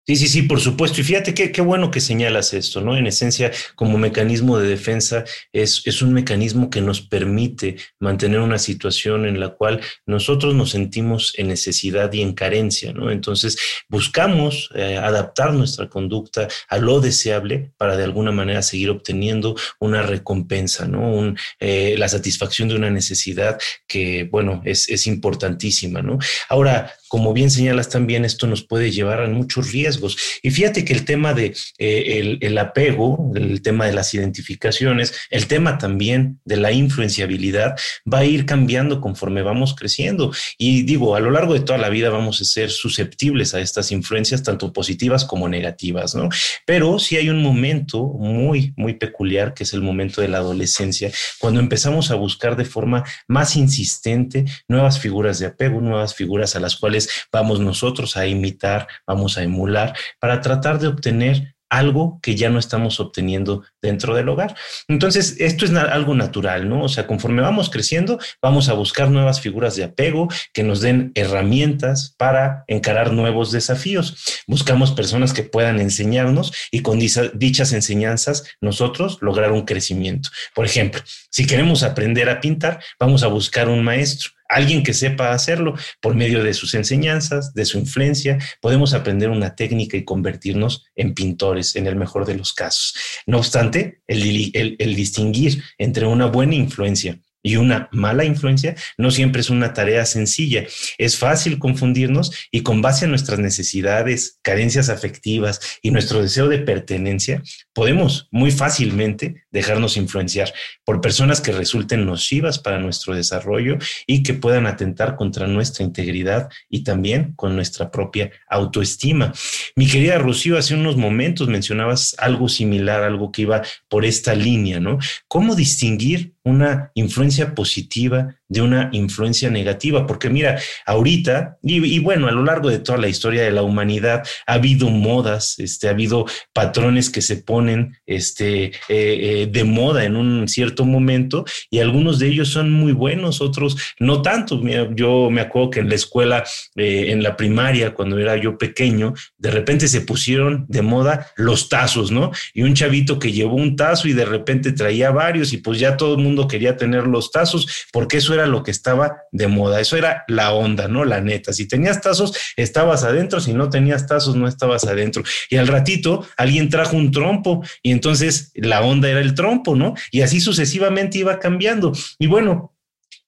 Sí, 0.04 0.16
sí, 0.16 0.26
sí, 0.26 0.42
por 0.42 0.58
supuesto. 0.60 1.00
Y 1.00 1.04
fíjate 1.04 1.32
qué, 1.32 1.52
qué 1.52 1.60
bueno 1.60 1.92
que 1.92 2.00
señalas 2.00 2.54
esto, 2.54 2.80
¿no? 2.80 2.96
En 2.96 3.06
esencia, 3.06 3.52
como 3.76 3.98
mecanismo 3.98 4.58
de 4.58 4.68
defensa, 4.68 5.22
es, 5.52 5.82
es 5.84 6.02
un 6.02 6.12
mecanismo 6.12 6.70
que 6.70 6.80
nos 6.80 7.02
permite 7.02 7.76
mantener 8.00 8.40
una 8.40 8.58
situación 8.58 9.26
en 9.26 9.38
la 9.38 9.50
cual 9.50 9.80
nosotros 10.04 10.56
nos 10.56 10.70
sentimos 10.70 11.32
en 11.36 11.46
necesidad 11.46 12.12
y 12.12 12.20
en 12.20 12.32
carencia, 12.32 12.92
¿no? 12.92 13.12
Entonces, 13.12 13.56
buscamos 13.88 14.70
eh, 14.74 14.96
adaptar 14.96 15.54
nuestra 15.54 15.88
conducta 15.88 16.48
a 16.68 16.78
lo 16.78 17.00
deseable 17.00 17.70
para 17.76 17.96
de 17.96 18.02
alguna 18.02 18.32
manera 18.32 18.62
seguir 18.62 18.90
obteniendo 18.90 19.54
una 19.78 20.02
recompensa, 20.02 20.88
¿no? 20.88 21.32
Eh, 21.60 21.94
la 21.96 22.08
satisfacción 22.08 22.68
de 22.68 22.74
una 22.74 22.90
necesidad 22.90 23.56
que, 23.86 24.24
bueno, 24.24 24.62
es, 24.64 24.88
es 24.88 25.06
importantísima, 25.06 26.02
¿no? 26.02 26.18
Ahora, 26.48 26.92
como 27.12 27.34
bien 27.34 27.50
señalas 27.50 27.90
también, 27.90 28.24
esto 28.24 28.46
nos 28.46 28.64
puede 28.64 28.90
llevar 28.90 29.20
a 29.20 29.28
muchos 29.28 29.70
riesgos. 29.70 30.16
Y 30.42 30.50
fíjate 30.50 30.82
que 30.82 30.94
el 30.94 31.04
tema 31.04 31.34
de 31.34 31.54
eh, 31.76 32.58
apego, 32.58 33.30
el 33.34 33.60
tema 33.60 33.84
de 33.84 33.92
las 33.92 34.14
identificaciones, 34.14 35.12
el 35.28 35.46
tema 35.46 35.76
también 35.76 36.40
de 36.46 36.56
la 36.56 36.72
influenciabilidad 36.72 37.76
va 38.10 38.20
a 38.20 38.24
ir 38.24 38.46
cambiando 38.46 39.02
conforme 39.02 39.42
vamos 39.42 39.74
creciendo. 39.74 40.32
Y 40.56 40.84
digo, 40.84 41.14
a 41.14 41.20
lo 41.20 41.30
largo 41.30 41.52
de 41.52 41.60
toda 41.60 41.78
la 41.78 41.90
vida 41.90 42.08
vamos 42.08 42.40
a 42.40 42.46
ser 42.46 42.70
susceptibles 42.70 43.52
a 43.52 43.60
estas 43.60 43.92
influencias, 43.92 44.42
tanto 44.42 44.72
positivas 44.72 45.26
como 45.26 45.50
negativas, 45.50 46.14
¿no? 46.14 46.30
Pero 46.64 46.98
sí 46.98 47.18
hay 47.18 47.28
un 47.28 47.42
momento 47.42 48.04
muy, 48.04 48.72
muy 48.74 48.94
peculiar, 48.94 49.52
que 49.52 49.64
es 49.64 49.74
el 49.74 49.82
momento 49.82 50.22
de 50.22 50.28
la 50.28 50.38
adolescencia, 50.38 51.12
cuando 51.38 51.60
empezamos 51.60 52.10
a 52.10 52.14
buscar 52.14 52.56
de 52.56 52.64
forma 52.64 53.04
más 53.28 53.54
insistente 53.56 54.46
nuevas 54.66 54.98
figuras 54.98 55.38
de 55.40 55.46
apego, 55.48 55.78
nuevas 55.82 56.14
figuras 56.14 56.56
a 56.56 56.60
las 56.60 56.76
cuales 56.76 57.01
vamos 57.32 57.60
nosotros 57.60 58.16
a 58.16 58.26
imitar, 58.26 58.86
vamos 59.06 59.38
a 59.38 59.42
emular, 59.42 59.94
para 60.20 60.40
tratar 60.40 60.78
de 60.78 60.88
obtener 60.88 61.54
algo 61.72 62.20
que 62.22 62.34
ya 62.34 62.50
no 62.50 62.58
estamos 62.58 63.00
obteniendo 63.00 63.64
dentro 63.80 64.14
del 64.14 64.28
hogar. 64.28 64.54
Entonces, 64.88 65.36
esto 65.38 65.64
es 65.64 65.72
algo 65.72 66.14
natural, 66.14 66.68
¿no? 66.68 66.84
O 66.84 66.88
sea, 66.90 67.06
conforme 67.06 67.40
vamos 67.40 67.70
creciendo, 67.70 68.18
vamos 68.42 68.68
a 68.68 68.74
buscar 68.74 69.10
nuevas 69.10 69.40
figuras 69.40 69.74
de 69.74 69.84
apego 69.84 70.28
que 70.52 70.64
nos 70.64 70.82
den 70.82 71.12
herramientas 71.14 72.14
para 72.18 72.64
encarar 72.66 73.14
nuevos 73.14 73.52
desafíos. 73.52 74.42
Buscamos 74.46 74.92
personas 74.92 75.32
que 75.32 75.44
puedan 75.44 75.80
enseñarnos 75.80 76.52
y 76.70 76.80
con 76.80 76.98
dichas 76.98 77.72
enseñanzas 77.72 78.44
nosotros 78.60 79.16
lograr 79.22 79.50
un 79.50 79.62
crecimiento. 79.62 80.28
Por 80.54 80.66
ejemplo, 80.66 81.00
si 81.30 81.46
queremos 81.46 81.84
aprender 81.84 82.28
a 82.28 82.40
pintar, 82.40 82.80
vamos 83.00 83.22
a 83.22 83.28
buscar 83.28 83.70
un 83.70 83.82
maestro 83.82 84.32
alguien 84.54 84.82
que 84.82 84.94
sepa 84.94 85.32
hacerlo 85.32 85.74
por 86.00 86.14
medio 86.14 86.42
de 86.42 86.54
sus 86.54 86.74
enseñanzas, 86.74 87.54
de 87.54 87.64
su 87.64 87.78
influencia, 87.78 88.38
podemos 88.60 88.94
aprender 88.94 89.30
una 89.30 89.54
técnica 89.54 89.96
y 89.96 90.04
convertirnos 90.04 90.84
en 90.94 91.14
pintores 91.14 91.76
en 91.76 91.86
el 91.86 91.96
mejor 91.96 92.26
de 92.26 92.36
los 92.36 92.52
casos. 92.52 92.94
No 93.26 93.38
obstante, 93.38 94.02
el, 94.06 94.94
distinguir 94.94 95.62
entre 95.78 96.06
una 96.06 96.26
buena 96.26 96.54
influencia 96.54 97.18
y 97.42 97.56
una 97.56 97.88
mala 97.90 98.24
influencia 98.24 98.76
no 98.96 99.10
siempre 99.10 99.40
es 99.40 99.50
una 99.50 99.72
tarea 99.72 100.06
sencilla. 100.06 100.64
Es 100.98 101.16
fácil 101.16 101.58
confundirnos 101.58 102.30
y 102.50 102.62
con 102.62 102.82
base 102.82 103.06
a 103.06 103.08
nuestras 103.08 103.40
necesidades, 103.40 104.38
carencias 104.42 104.88
afectivas 104.88 105.60
y 105.82 105.90
nuestro 105.90 106.22
deseo 106.22 106.48
de 106.48 106.60
pertenencia, 106.60 107.42
podemos 107.72 108.28
muy 108.30 108.50
fácilmente 108.50 109.44
dejarnos 109.50 109.96
influenciar 109.96 110.52
por 110.84 111.00
personas 111.00 111.40
que 111.40 111.52
resulten 111.52 112.04
nocivas 112.04 112.58
para 112.58 112.78
nuestro 112.78 113.14
desarrollo 113.14 113.78
y 114.06 114.22
que 114.22 114.34
puedan 114.34 114.66
atentar 114.66 115.16
contra 115.16 115.46
nuestra 115.46 115.84
integridad 115.84 116.48
y 116.68 116.84
también 116.84 117.32
con 117.34 117.54
nuestra 117.56 117.90
propia 117.90 118.30
autoestima. 118.48 119.32
Mi 119.76 119.86
querida 119.86 120.18
Rocío, 120.18 120.58
hace 120.58 120.74
unos 120.74 120.96
momentos 120.96 121.48
mencionabas 121.48 122.14
algo 122.18 122.48
similar, 122.48 123.02
algo 123.02 123.32
que 123.32 123.42
iba 123.42 123.62
por 123.88 124.04
esta 124.04 124.34
línea, 124.34 124.80
¿no? 124.80 124.98
¿Cómo 125.28 125.54
distinguir 125.54 126.34
una 126.44 126.90
influencia 126.94 127.54
positiva 127.54 128.36
de 128.52 128.60
una 128.60 128.90
influencia 128.92 129.48
negativa, 129.48 130.06
porque 130.06 130.28
mira, 130.28 130.60
ahorita, 130.84 131.56
y, 131.62 131.98
bueno, 132.00 132.28
a 132.28 132.32
lo 132.32 132.44
largo 132.44 132.68
de 132.68 132.80
toda 132.80 132.98
la 132.98 133.08
historia 133.08 133.42
de 133.42 133.50
la 133.50 133.62
humanidad 133.62 134.22
ha 134.46 134.52
habido 134.54 134.90
modas, 134.90 135.58
este, 135.58 135.88
ha 135.88 135.92
habido 135.92 136.26
patrones 136.52 137.08
que 137.08 137.22
se 137.22 137.38
ponen 137.38 137.96
este, 138.04 138.64
eh, 138.64 138.72
eh, 138.88 139.48
de 139.50 139.64
moda 139.64 140.04
en 140.04 140.16
un 140.16 140.48
cierto 140.48 140.84
momento 140.84 141.46
y 141.70 141.78
algunos 141.78 142.18
de 142.18 142.28
ellos 142.28 142.48
son 142.48 142.70
muy 142.70 142.92
buenos, 142.92 143.40
otros 143.40 143.78
no 143.98 144.20
tanto. 144.20 144.60
yo 144.94 145.30
me 145.30 145.40
acuerdo 145.40 145.70
que 145.70 145.80
en 145.80 145.88
la 145.88 145.94
escuela, 145.94 146.44
eh, 146.76 147.06
en 147.08 147.22
la 147.22 147.36
primaria, 147.38 147.94
cuando 147.94 148.18
era 148.18 148.36
yo 148.36 148.58
pequeño, 148.58 149.14
de 149.38 149.50
repente 149.50 149.88
se 149.88 150.02
pusieron 150.02 150.66
de 150.68 150.82
moda 150.82 151.32
los 151.36 151.70
tazos, 151.70 152.10
¿no? 152.10 152.32
Y 152.52 152.62
un 152.62 152.74
chavito 152.74 153.18
que 153.18 153.32
llevó 153.32 153.54
un 153.54 153.76
tazo 153.76 154.08
y 154.08 154.12
de 154.12 154.26
repente 154.26 154.72
traía 154.72 155.10
varios 155.10 155.54
y 155.54 155.56
pues 155.56 155.78
ya 155.78 155.96
todo 155.96 156.16
el 156.16 156.22
mundo 156.22 156.46
quería 156.46 156.76
tener 156.76 157.06
los 157.06 157.30
tazos 157.30 157.86
porque 157.92 158.18
eso 158.18 158.34
era 158.34 158.41
lo 158.46 158.62
que 158.62 158.70
estaba 158.70 159.16
de 159.30 159.48
moda, 159.48 159.80
eso 159.80 159.96
era 159.96 160.24
la 160.28 160.52
onda, 160.52 160.88
¿no? 160.88 161.04
La 161.04 161.20
neta, 161.20 161.52
si 161.52 161.66
tenías 161.66 162.00
tazos, 162.00 162.36
estabas 162.56 163.04
adentro, 163.04 163.40
si 163.40 163.52
no 163.52 163.70
tenías 163.70 164.06
tazos, 164.06 164.36
no 164.36 164.48
estabas 164.48 164.84
adentro. 164.84 165.22
Y 165.50 165.56
al 165.56 165.68
ratito 165.68 166.26
alguien 166.36 166.68
trajo 166.68 166.96
un 166.96 167.10
trompo 167.10 167.62
y 167.82 167.92
entonces 167.92 168.52
la 168.54 168.82
onda 168.82 169.08
era 169.08 169.20
el 169.20 169.34
trompo, 169.34 169.76
¿no? 169.76 169.94
Y 170.10 170.22
así 170.22 170.40
sucesivamente 170.40 171.18
iba 171.18 171.38
cambiando. 171.38 171.92
Y 172.18 172.26
bueno, 172.26 172.71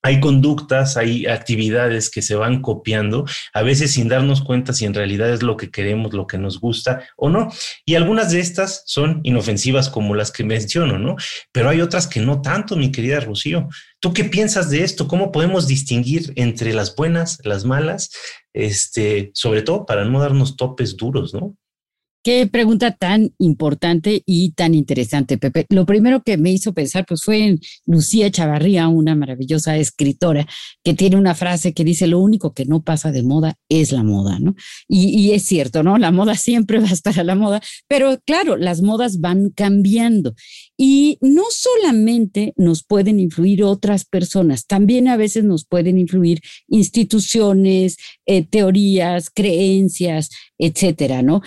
hay 0.04 0.20
conductas, 0.20 0.98
hay 0.98 1.24
actividades 1.24 2.10
que 2.10 2.20
se 2.20 2.34
van 2.34 2.60
copiando, 2.60 3.24
a 3.54 3.62
veces 3.62 3.94
sin 3.94 4.06
darnos 4.06 4.42
cuenta 4.42 4.74
si 4.74 4.84
en 4.84 4.92
realidad 4.92 5.30
es 5.30 5.42
lo 5.42 5.56
que 5.56 5.70
queremos, 5.70 6.12
lo 6.12 6.26
que 6.26 6.36
nos 6.36 6.60
gusta 6.60 7.08
o 7.16 7.30
no. 7.30 7.50
Y 7.86 7.94
algunas 7.94 8.30
de 8.30 8.40
estas 8.40 8.82
son 8.84 9.20
inofensivas 9.22 9.88
como 9.88 10.14
las 10.14 10.30
que 10.30 10.44
menciono, 10.44 10.98
¿no? 10.98 11.16
Pero 11.52 11.70
hay 11.70 11.80
otras 11.80 12.06
que 12.06 12.20
no 12.20 12.42
tanto, 12.42 12.76
mi 12.76 12.92
querida 12.92 13.18
Rocío. 13.20 13.66
¿Tú 13.98 14.12
qué 14.12 14.24
piensas 14.24 14.68
de 14.68 14.84
esto? 14.84 15.08
¿Cómo 15.08 15.32
podemos 15.32 15.66
distinguir 15.66 16.34
entre 16.36 16.74
las 16.74 16.94
buenas, 16.94 17.38
las 17.42 17.64
malas? 17.64 18.10
Este, 18.52 19.30
sobre 19.32 19.62
todo 19.62 19.86
para 19.86 20.04
no 20.04 20.20
darnos 20.20 20.58
topes 20.58 20.98
duros, 20.98 21.32
¿no? 21.32 21.56
Qué 22.24 22.46
pregunta 22.46 22.92
tan 22.92 23.34
importante 23.36 24.22
y 24.24 24.52
tan 24.52 24.74
interesante, 24.74 25.36
Pepe. 25.36 25.66
Lo 25.68 25.84
primero 25.84 26.22
que 26.22 26.38
me 26.38 26.50
hizo 26.50 26.72
pensar 26.72 27.04
pues 27.06 27.22
fue 27.22 27.44
en 27.44 27.60
Lucía 27.84 28.30
Chavarría, 28.30 28.88
una 28.88 29.14
maravillosa 29.14 29.76
escritora 29.76 30.46
que 30.82 30.94
tiene 30.94 31.16
una 31.16 31.34
frase 31.34 31.74
que 31.74 31.84
dice 31.84 32.06
lo 32.06 32.20
único 32.20 32.54
que 32.54 32.64
no 32.64 32.82
pasa 32.82 33.12
de 33.12 33.22
moda 33.22 33.58
es 33.68 33.92
la 33.92 34.02
moda, 34.04 34.38
¿no? 34.38 34.54
Y, 34.88 35.08
y 35.08 35.32
es 35.32 35.42
cierto, 35.42 35.82
¿no? 35.82 35.98
La 35.98 36.12
moda 36.12 36.34
siempre 36.34 36.78
va 36.80 36.88
a 36.88 36.94
estar 36.94 37.20
a 37.20 37.24
la 37.24 37.34
moda, 37.34 37.60
pero 37.88 38.18
claro, 38.24 38.56
las 38.56 38.80
modas 38.80 39.20
van 39.20 39.50
cambiando 39.50 40.34
y 40.78 41.18
no 41.20 41.42
solamente 41.50 42.54
nos 42.56 42.84
pueden 42.84 43.20
influir 43.20 43.62
otras 43.64 44.06
personas, 44.06 44.64
también 44.64 45.08
a 45.08 45.18
veces 45.18 45.44
nos 45.44 45.66
pueden 45.66 45.98
influir 45.98 46.40
instituciones, 46.68 47.98
eh, 48.24 48.46
teorías, 48.46 49.28
creencias, 49.28 50.30
etcétera, 50.58 51.20
¿no? 51.20 51.42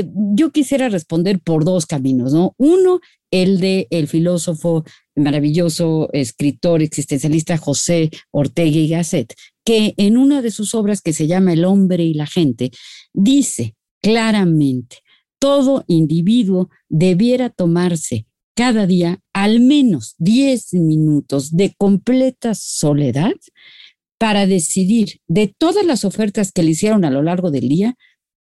Eh, 0.00 0.10
yo 0.34 0.50
quisiera 0.50 0.88
responder 0.88 1.40
por 1.40 1.64
dos 1.64 1.86
caminos, 1.86 2.32
¿no? 2.32 2.54
Uno, 2.58 3.00
el 3.30 3.60
de 3.60 3.86
el 3.90 4.08
filósofo 4.08 4.84
maravilloso 5.14 6.08
escritor 6.12 6.82
existencialista 6.82 7.58
José 7.58 8.10
Ortega 8.30 8.78
y 8.78 8.88
Gasset, 8.88 9.34
que 9.64 9.94
en 9.96 10.16
una 10.16 10.42
de 10.42 10.50
sus 10.50 10.74
obras 10.74 11.02
que 11.02 11.12
se 11.12 11.26
llama 11.26 11.52
El 11.52 11.64
hombre 11.64 12.04
y 12.04 12.14
la 12.14 12.26
gente, 12.26 12.70
dice 13.12 13.74
claramente, 14.02 14.98
todo 15.38 15.84
individuo 15.86 16.70
debiera 16.88 17.50
tomarse 17.50 18.26
cada 18.56 18.86
día 18.86 19.20
al 19.32 19.60
menos 19.60 20.14
10 20.18 20.74
minutos 20.74 21.56
de 21.56 21.74
completa 21.78 22.54
soledad 22.54 23.32
para 24.18 24.46
decidir 24.46 25.20
de 25.28 25.54
todas 25.56 25.84
las 25.84 26.04
ofertas 26.04 26.52
que 26.52 26.62
le 26.62 26.72
hicieron 26.72 27.04
a 27.04 27.10
lo 27.10 27.22
largo 27.22 27.50
del 27.50 27.68
día, 27.68 27.96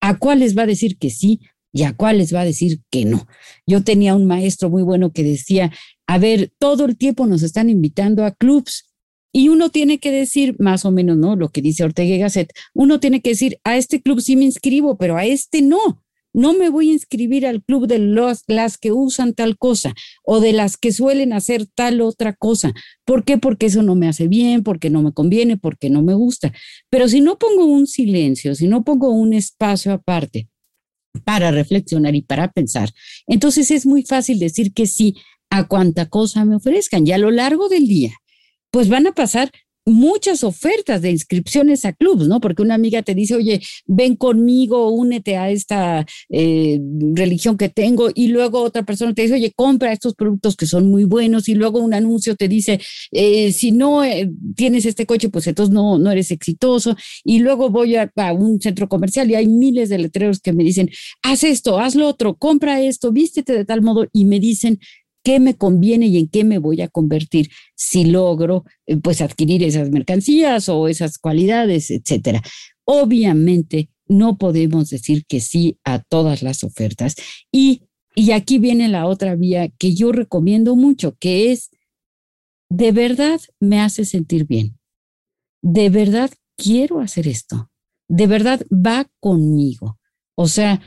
a 0.01 0.17
cuáles 0.17 0.57
va 0.57 0.63
a 0.63 0.67
decir 0.67 0.97
que 0.97 1.09
sí 1.09 1.41
y 1.73 1.83
a 1.83 1.93
cuáles 1.93 2.33
va 2.33 2.41
a 2.41 2.45
decir 2.45 2.81
que 2.89 3.05
no. 3.05 3.27
Yo 3.65 3.83
tenía 3.83 4.15
un 4.15 4.25
maestro 4.25 4.69
muy 4.69 4.83
bueno 4.83 5.11
que 5.11 5.23
decía, 5.23 5.71
a 6.07 6.17
ver, 6.17 6.51
todo 6.59 6.85
el 6.85 6.97
tiempo 6.97 7.27
nos 7.27 7.43
están 7.43 7.69
invitando 7.69 8.25
a 8.25 8.31
clubs 8.31 8.85
y 9.33 9.49
uno 9.49 9.69
tiene 9.69 9.99
que 9.99 10.11
decir, 10.11 10.55
más 10.59 10.85
o 10.85 10.91
menos, 10.91 11.17
¿no? 11.17 11.35
Lo 11.35 11.49
que 11.49 11.61
dice 11.61 11.83
Ortega 11.83 12.17
Gasset, 12.17 12.51
uno 12.73 12.99
tiene 12.99 13.21
que 13.21 13.29
decir, 13.31 13.59
a 13.63 13.77
este 13.77 14.01
club 14.01 14.21
sí 14.21 14.35
me 14.35 14.45
inscribo, 14.45 14.97
pero 14.97 15.17
a 15.17 15.25
este 15.25 15.61
no. 15.61 16.01
No 16.37 16.53
me 16.53 16.69
voy 16.69 16.91
a 16.91 16.93
inscribir 16.93 17.47
al 17.47 17.63
club 17.63 17.87
de 17.87 17.97
los, 17.97 18.43
las 18.45 18.77
que 18.77 18.91
usan 18.91 19.33
tal 19.33 19.57
cosa 19.57 19.95
o 20.23 20.39
de 20.39 20.53
las 20.53 20.77
que 20.77 20.91
suelen 20.91 21.33
hacer 21.33 21.65
tal 21.65 21.99
otra 21.99 22.33
cosa. 22.33 22.73
¿Por 23.05 23.25
qué? 23.25 23.39
Porque 23.39 23.65
eso 23.65 23.81
no 23.81 23.95
me 23.95 24.07
hace 24.07 24.27
bien, 24.27 24.61
porque 24.61 24.91
no 24.91 25.01
me 25.01 25.13
conviene, 25.13 25.57
porque 25.57 25.89
no 25.89 26.03
me 26.03 26.13
gusta. 26.13 26.53
Pero 26.91 27.07
si 27.07 27.21
no 27.21 27.39
pongo 27.39 27.65
un 27.65 27.87
silencio, 27.87 28.53
si 28.53 28.67
no 28.67 28.83
pongo 28.83 29.09
un 29.09 29.33
espacio 29.33 29.91
aparte 29.91 30.47
para 31.25 31.49
reflexionar 31.49 32.13
y 32.13 32.21
para 32.21 32.51
pensar, 32.51 32.93
entonces 33.25 33.71
es 33.71 33.87
muy 33.87 34.03
fácil 34.03 34.37
decir 34.37 34.73
que 34.73 34.85
sí 34.85 35.15
a 35.49 35.67
cuanta 35.67 36.07
cosa 36.07 36.45
me 36.45 36.57
ofrezcan. 36.57 37.07
Y 37.07 37.13
a 37.13 37.17
lo 37.17 37.31
largo 37.31 37.67
del 37.67 37.87
día, 37.87 38.13
pues 38.69 38.89
van 38.89 39.07
a 39.07 39.11
pasar 39.11 39.51
muchas 39.87 40.43
ofertas 40.43 41.01
de 41.01 41.11
inscripciones 41.11 41.85
a 41.85 41.93
clubs, 41.93 42.27
¿no? 42.27 42.41
Porque 42.41 42.61
una 42.61 42.75
amiga 42.75 43.01
te 43.01 43.15
dice, 43.15 43.35
oye, 43.35 43.61
ven 43.85 44.15
conmigo, 44.15 44.89
únete 44.89 45.37
a 45.37 45.49
esta 45.49 46.05
eh, 46.29 46.79
religión 47.13 47.57
que 47.57 47.69
tengo, 47.69 48.09
y 48.13 48.27
luego 48.27 48.61
otra 48.61 48.83
persona 48.83 49.13
te 49.13 49.21
dice, 49.21 49.35
oye, 49.35 49.53
compra 49.55 49.93
estos 49.93 50.13
productos 50.13 50.57
que 50.57 50.65
son 50.65 50.91
muy 50.91 51.05
buenos, 51.05 51.47
y 51.47 51.55
luego 51.55 51.79
un 51.79 51.93
anuncio 51.93 52.35
te 52.35 52.49
dice, 52.49 52.79
eh, 53.11 53.53
si 53.53 53.71
no 53.71 54.03
eh, 54.03 54.29
tienes 54.55 54.85
este 54.85 55.05
coche, 55.05 55.29
pues 55.29 55.47
entonces 55.47 55.73
no, 55.73 55.97
no 55.97 56.11
eres 56.11 56.31
exitoso, 56.31 56.97
y 57.23 57.39
luego 57.39 57.69
voy 57.69 57.95
a, 57.95 58.11
a, 58.17 58.33
un 58.33 58.59
centro 58.59 58.89
comercial 58.89 59.31
y 59.31 59.35
hay 59.35 59.47
miles 59.47 59.87
de 59.87 59.99
letreros 59.99 60.41
que 60.41 60.51
me 60.51 60.65
dicen, 60.65 60.89
haz 61.23 61.45
esto, 61.45 61.79
haz 61.79 61.95
lo 61.95 62.07
otro, 62.07 62.35
compra 62.35 62.81
esto, 62.81 63.13
vístete 63.13 63.53
de 63.53 63.63
tal 63.63 63.81
modo, 63.81 64.05
y 64.11 64.25
me 64.25 64.41
dicen, 64.41 64.79
qué 65.27 65.41
me 65.41 65.57
conviene 65.57 66.07
y 66.07 66.19
en 66.19 66.29
qué 66.29 66.45
me 66.45 66.57
voy 66.57 66.79
a 66.79 66.87
convertir 66.87 67.49
si 67.75 68.05
logro 68.05 68.63
eh, 68.85 68.95
pues 68.95 69.19
adquirir 69.19 69.61
esas 69.61 69.89
mercancías 69.89 70.69
o 70.69 70.87
esas 70.87 71.17
cualidades, 71.17 71.91
etcétera. 71.91 72.41
Obviamente 72.85 73.89
no 74.07 74.37
podemos 74.37 74.89
decir 74.89 75.25
que 75.27 75.41
sí 75.41 75.79
a 75.83 76.01
todas 76.01 76.43
las 76.43 76.63
ofertas 76.63 77.15
y 77.51 77.81
y 78.15 78.31
aquí 78.31 78.57
viene 78.57 78.87
la 78.87 79.05
otra 79.05 79.35
vía 79.35 79.67
que 79.77 79.93
yo 79.93 80.11
recomiendo 80.11 80.75
mucho, 80.75 81.15
que 81.19 81.51
es, 81.51 81.69
de 82.67 82.91
verdad 82.91 83.39
me 83.59 83.79
hace 83.79 84.05
sentir 84.05 84.47
bien. 84.47 84.79
De 85.61 85.91
verdad 85.91 86.31
quiero 86.55 86.99
hacer 86.99 87.27
esto. 87.27 87.69
De 88.07 88.25
verdad 88.25 88.65
va 88.71 89.07
conmigo. 89.19 89.99
O 90.35 90.47
sea, 90.47 90.81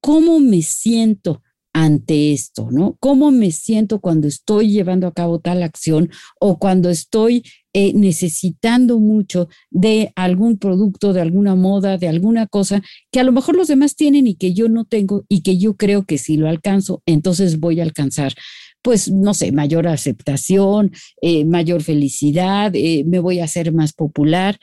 ¿cómo 0.00 0.40
me 0.40 0.62
siento 0.62 1.43
ante 1.74 2.32
esto, 2.32 2.68
¿no? 2.70 2.96
¿Cómo 3.00 3.32
me 3.32 3.50
siento 3.50 4.00
cuando 4.00 4.28
estoy 4.28 4.70
llevando 4.70 5.06
a 5.08 5.12
cabo 5.12 5.40
tal 5.40 5.62
acción 5.62 6.08
o 6.40 6.58
cuando 6.58 6.88
estoy 6.88 7.42
eh, 7.74 7.92
necesitando 7.94 9.00
mucho 9.00 9.48
de 9.70 10.12
algún 10.14 10.56
producto, 10.56 11.12
de 11.12 11.20
alguna 11.20 11.56
moda, 11.56 11.98
de 11.98 12.08
alguna 12.08 12.46
cosa 12.46 12.80
que 13.10 13.18
a 13.18 13.24
lo 13.24 13.32
mejor 13.32 13.56
los 13.56 13.66
demás 13.66 13.96
tienen 13.96 14.28
y 14.28 14.36
que 14.36 14.54
yo 14.54 14.68
no 14.68 14.84
tengo 14.84 15.24
y 15.28 15.42
que 15.42 15.58
yo 15.58 15.76
creo 15.76 16.06
que 16.06 16.16
si 16.16 16.36
lo 16.36 16.48
alcanzo, 16.48 17.02
entonces 17.06 17.58
voy 17.58 17.80
a 17.80 17.82
alcanzar 17.82 18.34
pues, 18.80 19.10
no 19.10 19.32
sé, 19.32 19.50
mayor 19.50 19.88
aceptación, 19.88 20.92
eh, 21.22 21.46
mayor 21.46 21.82
felicidad, 21.82 22.70
eh, 22.74 23.02
me 23.06 23.18
voy 23.18 23.40
a 23.40 23.44
hacer 23.44 23.72
más 23.72 23.94
popular. 23.94 24.58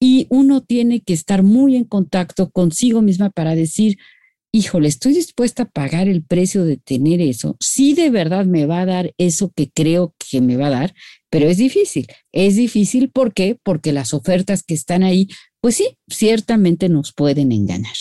Y 0.00 0.26
uno 0.30 0.62
tiene 0.62 1.00
que 1.00 1.12
estar 1.12 1.42
muy 1.42 1.76
en 1.76 1.84
contacto 1.84 2.50
consigo 2.50 3.02
misma 3.02 3.28
para 3.28 3.54
decir, 3.54 3.98
híjole, 4.56 4.88
estoy 4.88 5.12
dispuesta 5.12 5.64
a 5.64 5.68
pagar 5.68 6.08
el 6.08 6.24
precio 6.24 6.64
de 6.64 6.78
tener 6.78 7.20
eso. 7.20 7.56
Sí, 7.60 7.92
de 7.92 8.08
verdad 8.08 8.46
me 8.46 8.64
va 8.64 8.80
a 8.80 8.86
dar 8.86 9.12
eso 9.18 9.52
que 9.54 9.70
creo 9.70 10.14
que 10.18 10.40
me 10.40 10.56
va 10.56 10.68
a 10.68 10.70
dar, 10.70 10.94
pero 11.28 11.46
es 11.46 11.58
difícil. 11.58 12.06
Es 12.32 12.56
difícil, 12.56 13.10
¿por 13.10 13.34
qué? 13.34 13.58
Porque 13.62 13.92
las 13.92 14.14
ofertas 14.14 14.62
que 14.62 14.72
están 14.72 15.02
ahí, 15.02 15.28
pues 15.60 15.76
sí, 15.76 15.98
ciertamente 16.08 16.88
nos 16.88 17.12
pueden 17.12 17.52
engañar. 17.52 17.96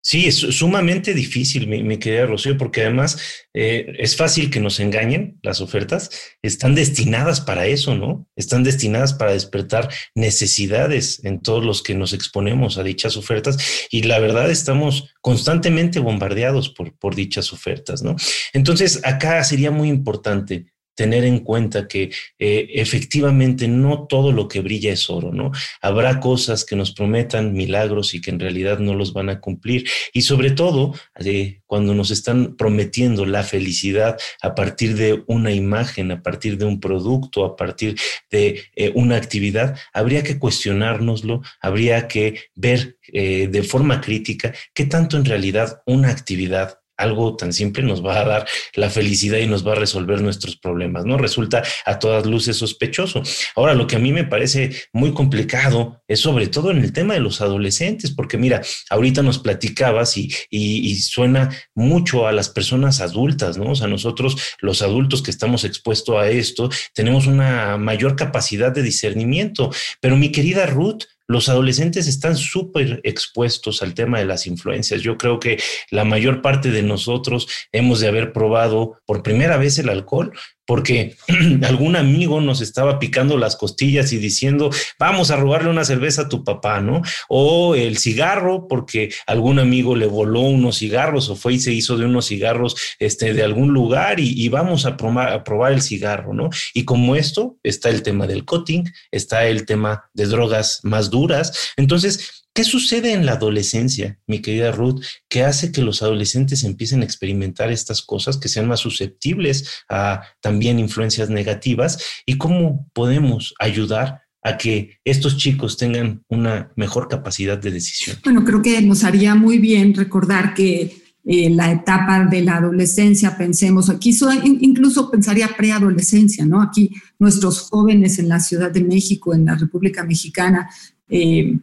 Sí, 0.00 0.26
es 0.26 0.36
sumamente 0.36 1.12
difícil, 1.12 1.66
mi, 1.66 1.98
querida 1.98 2.26
Rocío, 2.26 2.56
porque 2.56 2.82
además 2.82 3.20
eh, 3.52 3.94
es 3.98 4.16
fácil 4.16 4.48
que 4.50 4.60
nos 4.60 4.80
engañen 4.80 5.38
las 5.42 5.60
ofertas. 5.60 6.10
Están 6.40 6.74
destinadas 6.74 7.40
para 7.40 7.66
eso, 7.66 7.94
¿no? 7.94 8.26
Están 8.36 8.62
destinadas 8.62 9.12
para 9.12 9.32
despertar 9.32 9.90
necesidades 10.14 11.22
en 11.24 11.40
todos 11.40 11.64
los 11.64 11.82
que 11.82 11.94
nos 11.94 12.12
exponemos 12.12 12.78
a 12.78 12.84
dichas 12.84 13.16
ofertas. 13.16 13.58
Y 13.90 14.04
la 14.04 14.20
verdad, 14.20 14.50
estamos 14.50 15.14
constantemente 15.20 15.98
bombardeados 15.98 16.70
por, 16.70 16.96
por 16.96 17.14
dichas 17.14 17.52
ofertas, 17.52 18.02
¿no? 18.02 18.16
Entonces, 18.52 19.00
acá 19.04 19.42
sería 19.42 19.72
muy 19.72 19.88
importante 19.88 20.66
tener 20.98 21.24
en 21.24 21.38
cuenta 21.38 21.86
que 21.86 22.10
eh, 22.40 22.70
efectivamente 22.74 23.68
no 23.68 24.08
todo 24.08 24.32
lo 24.32 24.48
que 24.48 24.60
brilla 24.60 24.92
es 24.92 25.08
oro, 25.08 25.32
¿no? 25.32 25.52
Habrá 25.80 26.18
cosas 26.18 26.64
que 26.64 26.74
nos 26.74 26.90
prometan 26.90 27.52
milagros 27.52 28.14
y 28.14 28.20
que 28.20 28.32
en 28.32 28.40
realidad 28.40 28.80
no 28.80 28.96
los 28.96 29.12
van 29.12 29.28
a 29.28 29.38
cumplir. 29.38 29.88
Y 30.12 30.22
sobre 30.22 30.50
todo, 30.50 30.92
eh, 31.24 31.60
cuando 31.66 31.94
nos 31.94 32.10
están 32.10 32.56
prometiendo 32.56 33.26
la 33.26 33.44
felicidad 33.44 34.18
a 34.42 34.56
partir 34.56 34.96
de 34.96 35.22
una 35.28 35.52
imagen, 35.52 36.10
a 36.10 36.20
partir 36.20 36.58
de 36.58 36.64
un 36.64 36.80
producto, 36.80 37.44
a 37.44 37.54
partir 37.54 37.94
de 38.28 38.64
eh, 38.74 38.90
una 38.96 39.14
actividad, 39.14 39.78
habría 39.92 40.24
que 40.24 40.40
cuestionárnoslo, 40.40 41.42
habría 41.60 42.08
que 42.08 42.40
ver 42.56 42.96
de 43.10 43.62
forma 43.62 44.02
crítica 44.02 44.52
qué 44.74 44.84
tanto 44.84 45.16
en 45.16 45.24
realidad 45.24 45.80
una 45.86 46.10
actividad 46.10 46.78
algo 46.98 47.36
tan 47.36 47.52
simple 47.52 47.82
nos 47.82 48.04
va 48.04 48.20
a 48.20 48.24
dar 48.24 48.46
la 48.74 48.90
felicidad 48.90 49.38
y 49.38 49.46
nos 49.46 49.66
va 49.66 49.72
a 49.72 49.76
resolver 49.76 50.20
nuestros 50.20 50.56
problemas, 50.56 51.04
¿no? 51.04 51.16
Resulta 51.16 51.62
a 51.86 51.98
todas 51.98 52.26
luces 52.26 52.56
sospechoso. 52.56 53.22
Ahora, 53.54 53.74
lo 53.74 53.86
que 53.86 53.96
a 53.96 53.98
mí 54.00 54.12
me 54.12 54.24
parece 54.24 54.70
muy 54.92 55.14
complicado 55.14 56.02
es 56.08 56.20
sobre 56.20 56.48
todo 56.48 56.70
en 56.70 56.78
el 56.78 56.92
tema 56.92 57.14
de 57.14 57.20
los 57.20 57.40
adolescentes, 57.40 58.10
porque 58.10 58.36
mira, 58.36 58.60
ahorita 58.90 59.22
nos 59.22 59.38
platicabas 59.38 60.16
y, 60.16 60.30
y, 60.50 60.96
suena 60.96 61.50
mucho 61.74 62.26
a 62.26 62.32
las 62.32 62.48
personas 62.48 63.00
adultas, 63.00 63.56
¿no? 63.56 63.70
O 63.70 63.74
sea, 63.74 63.86
nosotros, 63.86 64.36
los 64.60 64.82
adultos 64.82 65.22
que 65.22 65.30
estamos 65.30 65.64
expuestos 65.64 66.16
a 66.16 66.28
esto, 66.28 66.68
tenemos 66.94 67.26
una 67.26 67.76
mayor 67.78 68.16
capacidad 68.16 68.72
de 68.72 68.82
discernimiento, 68.82 69.70
pero 70.00 70.16
mi 70.16 70.32
querida 70.32 70.66
Ruth, 70.66 71.04
los 71.28 71.48
adolescentes 71.50 72.08
están 72.08 72.36
súper 72.36 73.00
expuestos 73.04 73.82
al 73.82 73.94
tema 73.94 74.18
de 74.18 74.24
las 74.24 74.46
influencias. 74.46 75.02
Yo 75.02 75.18
creo 75.18 75.38
que 75.38 75.62
la 75.90 76.04
mayor 76.04 76.40
parte 76.40 76.70
de 76.70 76.82
nosotros 76.82 77.46
hemos 77.70 78.00
de 78.00 78.08
haber 78.08 78.32
probado 78.32 78.98
por 79.04 79.22
primera 79.22 79.58
vez 79.58 79.78
el 79.78 79.90
alcohol, 79.90 80.32
porque 80.68 81.16
algún 81.66 81.96
amigo 81.96 82.42
nos 82.42 82.60
estaba 82.60 82.98
picando 82.98 83.38
las 83.38 83.56
costillas 83.56 84.12
y 84.12 84.18
diciendo, 84.18 84.68
vamos 84.98 85.30
a 85.30 85.36
robarle 85.36 85.70
una 85.70 85.86
cerveza 85.86 86.22
a 86.22 86.28
tu 86.28 86.44
papá, 86.44 86.82
¿no? 86.82 87.00
O 87.30 87.74
el 87.74 87.96
cigarro, 87.96 88.68
porque 88.68 89.08
algún 89.26 89.60
amigo 89.60 89.96
le 89.96 90.04
voló 90.04 90.40
unos 90.40 90.76
cigarros 90.76 91.30
o 91.30 91.36
fue 91.36 91.54
y 91.54 91.58
se 91.58 91.72
hizo 91.72 91.96
de 91.96 92.04
unos 92.04 92.26
cigarros 92.26 92.76
este, 92.98 93.32
de 93.32 93.42
algún 93.42 93.72
lugar 93.72 94.20
y, 94.20 94.46
vamos 94.50 94.84
a, 94.84 94.90
a 94.90 95.44
probar 95.44 95.72
el 95.72 95.80
cigarro, 95.80 96.34
¿no? 96.34 96.50
Y 96.74 96.84
como 96.84 97.16
esto, 97.16 97.56
está 97.62 97.88
el 97.88 98.02
tema 98.02 98.26
del 98.26 98.44
cutting, 98.44 98.92
está 99.10 99.46
el 99.46 99.64
tema 99.64 100.10
de 100.12 100.26
drogas 100.26 100.80
más 100.82 101.08
duras. 101.08 101.72
Entonces, 101.78 102.37
¿Qué 102.58 102.64
sucede 102.64 103.12
en 103.12 103.24
la 103.24 103.34
adolescencia, 103.34 104.18
mi 104.26 104.42
querida 104.42 104.72
Ruth, 104.72 105.00
que 105.28 105.44
hace 105.44 105.70
que 105.70 105.80
los 105.80 106.02
adolescentes 106.02 106.64
empiecen 106.64 107.02
a 107.02 107.04
experimentar 107.04 107.70
estas 107.70 108.02
cosas, 108.02 108.36
que 108.36 108.48
sean 108.48 108.66
más 108.66 108.80
susceptibles 108.80 109.84
a 109.88 110.22
también 110.40 110.80
influencias 110.80 111.30
negativas? 111.30 112.02
¿Y 112.26 112.36
cómo 112.36 112.90
podemos 112.94 113.54
ayudar 113.60 114.22
a 114.42 114.58
que 114.58 114.98
estos 115.04 115.36
chicos 115.36 115.76
tengan 115.76 116.24
una 116.26 116.72
mejor 116.74 117.06
capacidad 117.06 117.56
de 117.56 117.70
decisión? 117.70 118.16
Bueno, 118.24 118.44
creo 118.44 118.60
que 118.60 118.82
nos 118.82 119.04
haría 119.04 119.36
muy 119.36 119.58
bien 119.58 119.94
recordar 119.94 120.52
que 120.52 120.96
eh, 121.26 121.50
la 121.50 121.70
etapa 121.70 122.24
de 122.24 122.42
la 122.42 122.56
adolescencia, 122.56 123.38
pensemos, 123.38 123.88
aquí 123.88 124.12
incluso 124.42 125.12
pensaría 125.12 125.46
preadolescencia, 125.56 126.44
¿no? 126.44 126.60
Aquí 126.60 126.90
nuestros 127.20 127.60
jóvenes 127.60 128.18
en 128.18 128.28
la 128.28 128.40
Ciudad 128.40 128.72
de 128.72 128.82
México, 128.82 129.32
en 129.32 129.44
la 129.44 129.54
República 129.54 130.02
Mexicana, 130.02 130.68
eh, 131.08 131.56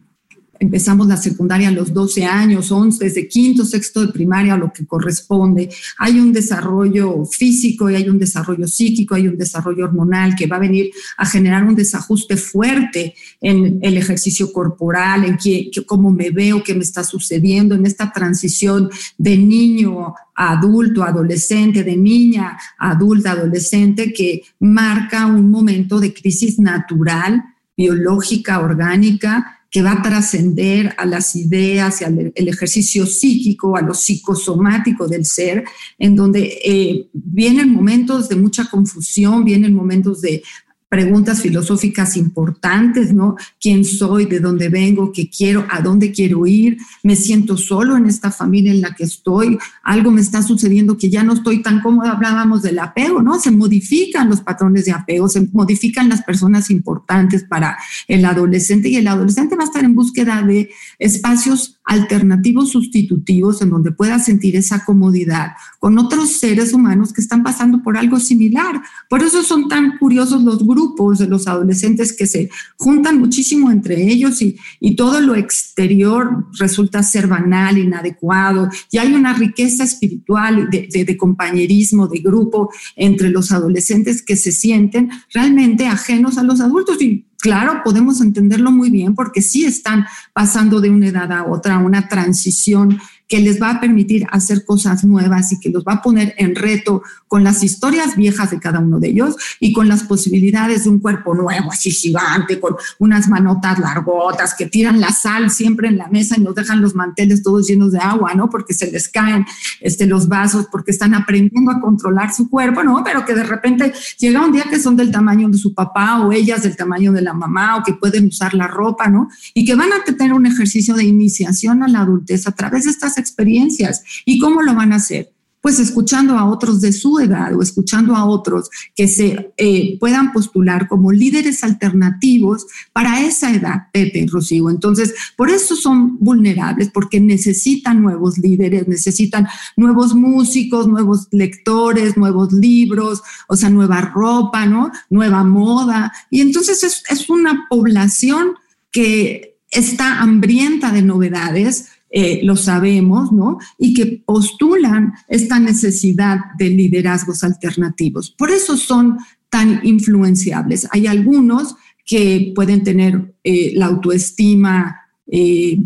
empezamos 0.58 1.06
la 1.06 1.16
secundaria 1.16 1.68
a 1.68 1.72
los 1.72 1.92
12 1.92 2.24
años, 2.24 2.70
11, 2.70 3.04
desde 3.04 3.28
quinto, 3.28 3.64
sexto 3.64 4.00
de 4.04 4.12
primaria, 4.12 4.56
lo 4.56 4.72
que 4.72 4.86
corresponde. 4.86 5.68
Hay 5.98 6.18
un 6.18 6.32
desarrollo 6.32 7.24
físico 7.24 7.90
y 7.90 7.94
hay 7.94 8.08
un 8.08 8.18
desarrollo 8.18 8.66
psíquico, 8.66 9.14
hay 9.14 9.28
un 9.28 9.36
desarrollo 9.36 9.84
hormonal 9.84 10.34
que 10.34 10.46
va 10.46 10.56
a 10.56 10.60
venir 10.60 10.90
a 11.16 11.26
generar 11.26 11.64
un 11.64 11.74
desajuste 11.74 12.36
fuerte 12.36 13.14
en 13.40 13.78
el 13.82 13.96
ejercicio 13.96 14.52
corporal, 14.52 15.24
en 15.24 15.36
qué, 15.36 15.70
cómo 15.86 16.10
me 16.10 16.30
veo, 16.30 16.62
qué 16.62 16.74
me 16.74 16.84
está 16.84 17.04
sucediendo 17.04 17.74
en 17.74 17.86
esta 17.86 18.12
transición 18.12 18.90
de 19.18 19.36
niño 19.36 20.14
a 20.34 20.52
adulto, 20.52 21.02
adolescente, 21.02 21.82
de 21.82 21.96
niña 21.96 22.56
a 22.78 22.90
adulta, 22.90 23.32
adolescente, 23.32 24.12
que 24.12 24.42
marca 24.60 25.26
un 25.26 25.50
momento 25.50 26.00
de 26.00 26.12
crisis 26.12 26.58
natural, 26.58 27.42
biológica, 27.76 28.60
orgánica, 28.60 29.55
que 29.70 29.82
va 29.82 29.92
a 29.92 30.02
trascender 30.02 30.94
a 30.96 31.04
las 31.04 31.36
ideas 31.36 32.00
y 32.00 32.04
al 32.04 32.32
ejercicio 32.36 33.06
psíquico, 33.06 33.76
a 33.76 33.82
lo 33.82 33.94
psicosomático 33.94 35.06
del 35.06 35.24
ser, 35.24 35.64
en 35.98 36.14
donde 36.16 36.58
eh, 36.64 37.08
vienen 37.12 37.72
momentos 37.72 38.28
de 38.28 38.36
mucha 38.36 38.66
confusión, 38.70 39.44
vienen 39.44 39.74
momentos 39.74 40.20
de 40.20 40.42
preguntas 40.88 41.42
filosóficas 41.42 42.16
importantes, 42.16 43.12
¿no? 43.12 43.36
¿Quién 43.60 43.84
soy? 43.84 44.26
¿De 44.26 44.38
dónde 44.38 44.68
vengo? 44.68 45.10
¿Qué 45.12 45.28
quiero? 45.28 45.66
¿A 45.68 45.80
dónde 45.80 46.12
quiero 46.12 46.46
ir? 46.46 46.78
¿Me 47.02 47.16
siento 47.16 47.56
solo 47.56 47.96
en 47.96 48.06
esta 48.06 48.30
familia 48.30 48.72
en 48.72 48.80
la 48.80 48.94
que 48.94 49.04
estoy? 49.04 49.58
Algo 49.82 50.12
me 50.12 50.20
está 50.20 50.42
sucediendo 50.42 50.96
que 50.96 51.10
ya 51.10 51.24
no 51.24 51.32
estoy 51.32 51.60
tan 51.60 51.80
cómoda. 51.82 52.12
Hablábamos 52.12 52.62
del 52.62 52.78
apego, 52.78 53.20
¿no? 53.20 53.40
Se 53.40 53.50
modifican 53.50 54.30
los 54.30 54.40
patrones 54.40 54.84
de 54.84 54.92
apego, 54.92 55.28
se 55.28 55.48
modifican 55.52 56.08
las 56.08 56.22
personas 56.22 56.70
importantes 56.70 57.44
para 57.44 57.76
el 58.06 58.24
adolescente 58.24 58.88
y 58.88 58.96
el 58.96 59.08
adolescente 59.08 59.56
va 59.56 59.64
a 59.64 59.66
estar 59.66 59.84
en 59.84 59.96
búsqueda 59.96 60.40
de 60.42 60.70
espacios 61.00 61.78
alternativos 61.84 62.70
sustitutivos 62.70 63.60
en 63.62 63.70
donde 63.70 63.92
pueda 63.92 64.18
sentir 64.18 64.56
esa 64.56 64.84
comodidad 64.84 65.52
con 65.78 65.98
otros 65.98 66.32
seres 66.32 66.72
humanos 66.72 67.12
que 67.12 67.20
están 67.20 67.44
pasando 67.44 67.82
por 67.82 67.96
algo 67.96 68.18
similar. 68.18 68.82
Por 69.08 69.22
eso 69.22 69.42
son 69.42 69.68
tan 69.68 69.98
curiosos 69.98 70.42
los 70.42 70.66
grupos 70.66 70.76
de 71.18 71.26
los 71.26 71.46
adolescentes 71.46 72.12
que 72.12 72.26
se 72.26 72.50
juntan 72.76 73.18
muchísimo 73.18 73.70
entre 73.70 74.02
ellos 74.10 74.42
y, 74.42 74.56
todo 74.96 75.20
lo 75.20 75.34
exterior 75.34 76.46
resulta 76.58 77.02
ser 77.02 77.26
banal, 77.26 77.76
inadecuado, 77.76 78.70
y 78.90 78.96
hay 78.96 79.12
una 79.12 79.34
riqueza 79.34 79.84
espiritual 79.84 80.70
de, 80.70 80.88
de, 80.90 81.04
de 81.04 81.16
compañerismo, 81.18 82.08
de 82.08 82.20
grupo 82.20 82.70
entre 82.96 83.28
los 83.28 83.52
adolescentes 83.52 84.22
que 84.22 84.36
se 84.36 84.52
sienten 84.52 85.10
realmente 85.34 85.86
ajenos 85.86 86.38
a 86.38 86.42
los 86.42 86.62
adultos. 86.62 87.00
Y 87.02 87.26
claro, 87.38 87.82
podemos 87.84 88.20
entenderlo 88.20 88.70
muy 88.70 88.90
bien 88.90 89.14
porque 89.14 89.42
sí 89.42 89.64
están 89.64 90.06
pasando 90.32 90.80
de 90.80 90.90
una 90.90 91.08
edad 91.08 91.30
a 91.30 91.44
otra, 91.44 91.78
una 91.78 92.08
transición 92.08 92.98
que 93.28 93.40
les 93.40 93.60
va 93.60 93.70
a 93.70 93.80
permitir 93.80 94.26
hacer 94.30 94.64
cosas 94.64 95.04
nuevas 95.04 95.52
y 95.52 95.60
que 95.60 95.70
los 95.70 95.84
va 95.84 95.94
a 95.94 96.02
poner 96.02 96.34
en 96.38 96.54
reto 96.54 97.02
con 97.28 97.42
las 97.42 97.64
historias 97.64 98.16
viejas 98.16 98.50
de 98.50 98.60
cada 98.60 98.78
uno 98.78 99.00
de 99.00 99.08
ellos 99.08 99.36
y 99.58 99.72
con 99.72 99.88
las 99.88 100.04
posibilidades 100.04 100.84
de 100.84 100.90
un 100.90 101.00
cuerpo 101.00 101.34
nuevo, 101.34 101.72
así 101.72 101.90
gigante, 101.90 102.60
con 102.60 102.76
unas 102.98 103.28
manotas 103.28 103.78
largotas 103.78 104.54
que 104.54 104.66
tiran 104.66 105.00
la 105.00 105.10
sal 105.10 105.50
siempre 105.50 105.88
en 105.88 105.98
la 105.98 106.08
mesa 106.08 106.36
y 106.38 106.42
nos 106.42 106.54
dejan 106.54 106.80
los 106.80 106.94
manteles 106.94 107.42
todos 107.42 107.66
llenos 107.66 107.92
de 107.92 107.98
agua, 107.98 108.34
¿no? 108.34 108.48
Porque 108.48 108.74
se 108.74 108.90
les 108.90 109.08
caen 109.08 109.44
este, 109.80 110.06
los 110.06 110.28
vasos, 110.28 110.66
porque 110.70 110.92
están 110.92 111.14
aprendiendo 111.14 111.72
a 111.72 111.80
controlar 111.80 112.32
su 112.32 112.48
cuerpo, 112.48 112.84
¿no? 112.84 113.02
Pero 113.04 113.24
que 113.24 113.34
de 113.34 113.42
repente 113.42 113.92
llega 114.18 114.44
un 114.44 114.52
día 114.52 114.64
que 114.70 114.78
son 114.78 114.96
del 114.96 115.10
tamaño 115.10 115.48
de 115.48 115.58
su 115.58 115.74
papá 115.74 116.20
o 116.20 116.32
ellas 116.32 116.62
del 116.62 116.76
tamaño 116.76 117.12
de 117.12 117.22
la 117.22 117.32
mamá 117.32 117.76
o 117.76 117.82
que 117.82 117.94
pueden 117.94 118.26
usar 118.26 118.54
la 118.54 118.68
ropa, 118.68 119.08
¿no? 119.08 119.28
Y 119.52 119.64
que 119.64 119.74
van 119.74 119.92
a 119.92 120.04
tener 120.04 120.32
un 120.32 120.46
ejercicio 120.46 120.94
de 120.94 121.04
iniciación 121.04 121.82
a 121.82 121.88
la 121.88 122.00
adultez 122.00 122.46
a 122.46 122.52
través 122.52 122.84
de 122.84 122.90
estas 122.90 123.15
experiencias. 123.18 124.02
¿Y 124.24 124.38
cómo 124.38 124.62
lo 124.62 124.74
van 124.74 124.92
a 124.92 124.96
hacer? 124.96 125.32
pues 125.66 125.80
escuchando 125.80 126.38
a 126.38 126.48
otros 126.48 126.80
de 126.80 126.92
su 126.92 127.18
edad 127.18 127.52
o 127.52 127.60
escuchando 127.60 128.14
a 128.14 128.24
otros 128.24 128.70
que 128.94 129.08
se 129.08 129.52
eh, 129.56 129.96
puedan 129.98 130.32
postular 130.32 130.86
como 130.86 131.10
líderes 131.10 131.64
alternativos 131.64 132.68
para 132.92 133.20
esa 133.22 133.52
edad, 133.52 133.88
Pepe, 133.92 134.28
Rocío. 134.30 134.70
Entonces, 134.70 135.12
por 135.36 135.50
eso 135.50 135.74
son 135.74 136.20
vulnerables, 136.20 136.90
porque 136.94 137.18
necesitan 137.18 138.00
nuevos 138.00 138.38
líderes, 138.38 138.86
necesitan 138.86 139.48
nuevos 139.76 140.14
músicos, 140.14 140.86
nuevos 140.86 141.26
lectores, 141.32 142.16
nuevos 142.16 142.52
libros, 142.52 143.22
o 143.48 143.56
sea, 143.56 143.68
nueva 143.68 144.02
ropa, 144.02 144.66
¿no? 144.66 144.92
Nueva 145.10 145.42
moda. 145.42 146.12
Y 146.30 146.42
entonces 146.42 146.84
es, 146.84 147.02
es 147.10 147.28
una 147.28 147.66
población 147.68 148.54
que 148.92 149.58
está 149.72 150.20
hambrienta 150.20 150.92
de 150.92 151.02
novedades, 151.02 151.88
eh, 152.10 152.40
lo 152.42 152.56
sabemos, 152.56 153.32
¿no? 153.32 153.58
Y 153.78 153.94
que 153.94 154.22
postulan 154.24 155.12
esta 155.28 155.58
necesidad 155.58 156.38
de 156.58 156.70
liderazgos 156.70 157.42
alternativos. 157.42 158.30
Por 158.30 158.50
eso 158.50 158.76
son 158.76 159.18
tan 159.50 159.80
influenciables. 159.84 160.86
Hay 160.92 161.06
algunos 161.06 161.74
que 162.04 162.52
pueden 162.54 162.84
tener 162.84 163.34
eh, 163.42 163.72
la 163.74 163.86
autoestima 163.86 165.00
eh, 165.26 165.78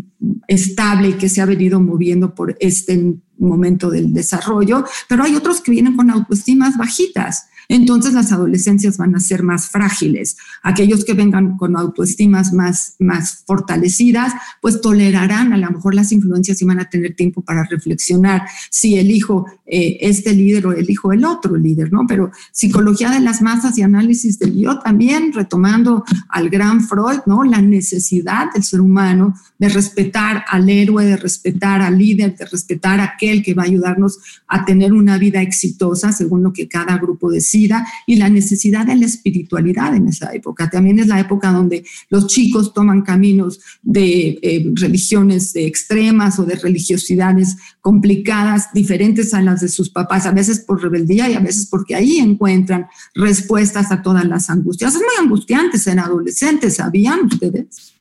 estable 0.47 1.09
y 1.09 1.13
que 1.13 1.29
se 1.29 1.41
ha 1.41 1.45
venido 1.45 1.81
moviendo 1.81 2.35
por 2.35 2.55
este 2.59 3.15
momento 3.39 3.89
del 3.89 4.13
desarrollo, 4.13 4.85
pero 5.09 5.23
hay 5.23 5.35
otros 5.35 5.61
que 5.61 5.71
vienen 5.71 5.95
con 5.95 6.11
autoestimas 6.11 6.77
bajitas 6.77 7.47
entonces 7.71 8.13
las 8.13 8.33
adolescencias 8.33 8.97
van 8.97 9.15
a 9.15 9.21
ser 9.21 9.43
más 9.43 9.69
frágiles. 9.69 10.35
Aquellos 10.61 11.05
que 11.05 11.13
vengan 11.13 11.55
con 11.55 11.77
autoestimas 11.77 12.51
más, 12.51 12.95
más 12.99 13.45
fortalecidas, 13.47 14.33
pues 14.61 14.81
tolerarán 14.81 15.53
a 15.53 15.57
lo 15.57 15.71
mejor 15.71 15.95
las 15.95 16.11
influencias 16.11 16.61
y 16.61 16.65
van 16.65 16.81
a 16.81 16.89
tener 16.89 17.15
tiempo 17.15 17.41
para 17.41 17.63
reflexionar 17.63 18.41
si 18.69 18.97
elijo 18.97 19.45
eh, 19.65 19.99
este 20.01 20.33
líder 20.33 20.67
o 20.67 20.73
elijo 20.73 21.13
el 21.13 21.23
otro 21.23 21.55
líder, 21.55 21.93
¿no? 21.93 22.01
Pero 22.09 22.31
psicología 22.51 23.09
de 23.09 23.21
las 23.21 23.41
masas 23.41 23.77
y 23.77 23.83
análisis 23.83 24.37
del 24.37 24.59
yo 24.59 24.79
también, 24.79 25.31
retomando 25.31 26.03
al 26.27 26.49
gran 26.49 26.81
Freud, 26.81 27.21
¿no? 27.25 27.45
La 27.45 27.61
necesidad 27.61 28.51
del 28.53 28.63
ser 28.63 28.81
humano 28.81 29.33
de 29.57 29.69
respetar 29.69 30.43
al 30.49 30.69
héroe, 30.69 31.05
de 31.05 31.15
respetar 31.15 31.81
al 31.81 31.97
líder, 31.97 32.35
de 32.35 32.45
respetar 32.47 32.99
a 32.99 33.13
aquel 33.13 33.41
que 33.41 33.53
va 33.53 33.63
a 33.63 33.67
ayudarnos 33.67 34.19
a 34.45 34.65
tener 34.65 34.91
una 34.91 35.17
vida 35.17 35.41
exitosa 35.41 36.11
según 36.11 36.43
lo 36.43 36.51
que 36.51 36.67
cada 36.67 36.97
grupo 36.97 37.31
decide 37.31 37.60
y 38.05 38.15
la 38.15 38.29
necesidad 38.29 38.85
de 38.85 38.95
la 38.95 39.05
espiritualidad 39.05 39.95
en 39.95 40.07
esa 40.07 40.33
época. 40.33 40.69
También 40.69 40.99
es 40.99 41.07
la 41.07 41.19
época 41.19 41.51
donde 41.51 41.83
los 42.09 42.27
chicos 42.27 42.73
toman 42.73 43.01
caminos 43.01 43.59
de 43.81 44.39
eh, 44.41 44.71
religiones 44.75 45.55
extremas 45.55 46.39
o 46.39 46.45
de 46.45 46.55
religiosidades 46.55 47.57
complicadas, 47.81 48.73
diferentes 48.73 49.33
a 49.33 49.41
las 49.41 49.61
de 49.61 49.69
sus 49.69 49.89
papás, 49.89 50.25
a 50.25 50.31
veces 50.31 50.59
por 50.59 50.81
rebeldía 50.81 51.29
y 51.29 51.33
a 51.33 51.39
veces 51.39 51.67
porque 51.67 51.95
ahí 51.95 52.17
encuentran 52.17 52.87
respuestas 53.15 53.91
a 53.91 54.01
todas 54.01 54.25
las 54.25 54.49
angustias. 54.49 54.95
Es 54.95 55.01
muy 55.01 55.25
angustiante 55.25 55.77
ser 55.77 55.99
adolescentes, 55.99 56.75
¿sabían 56.75 57.25
ustedes? 57.25 58.00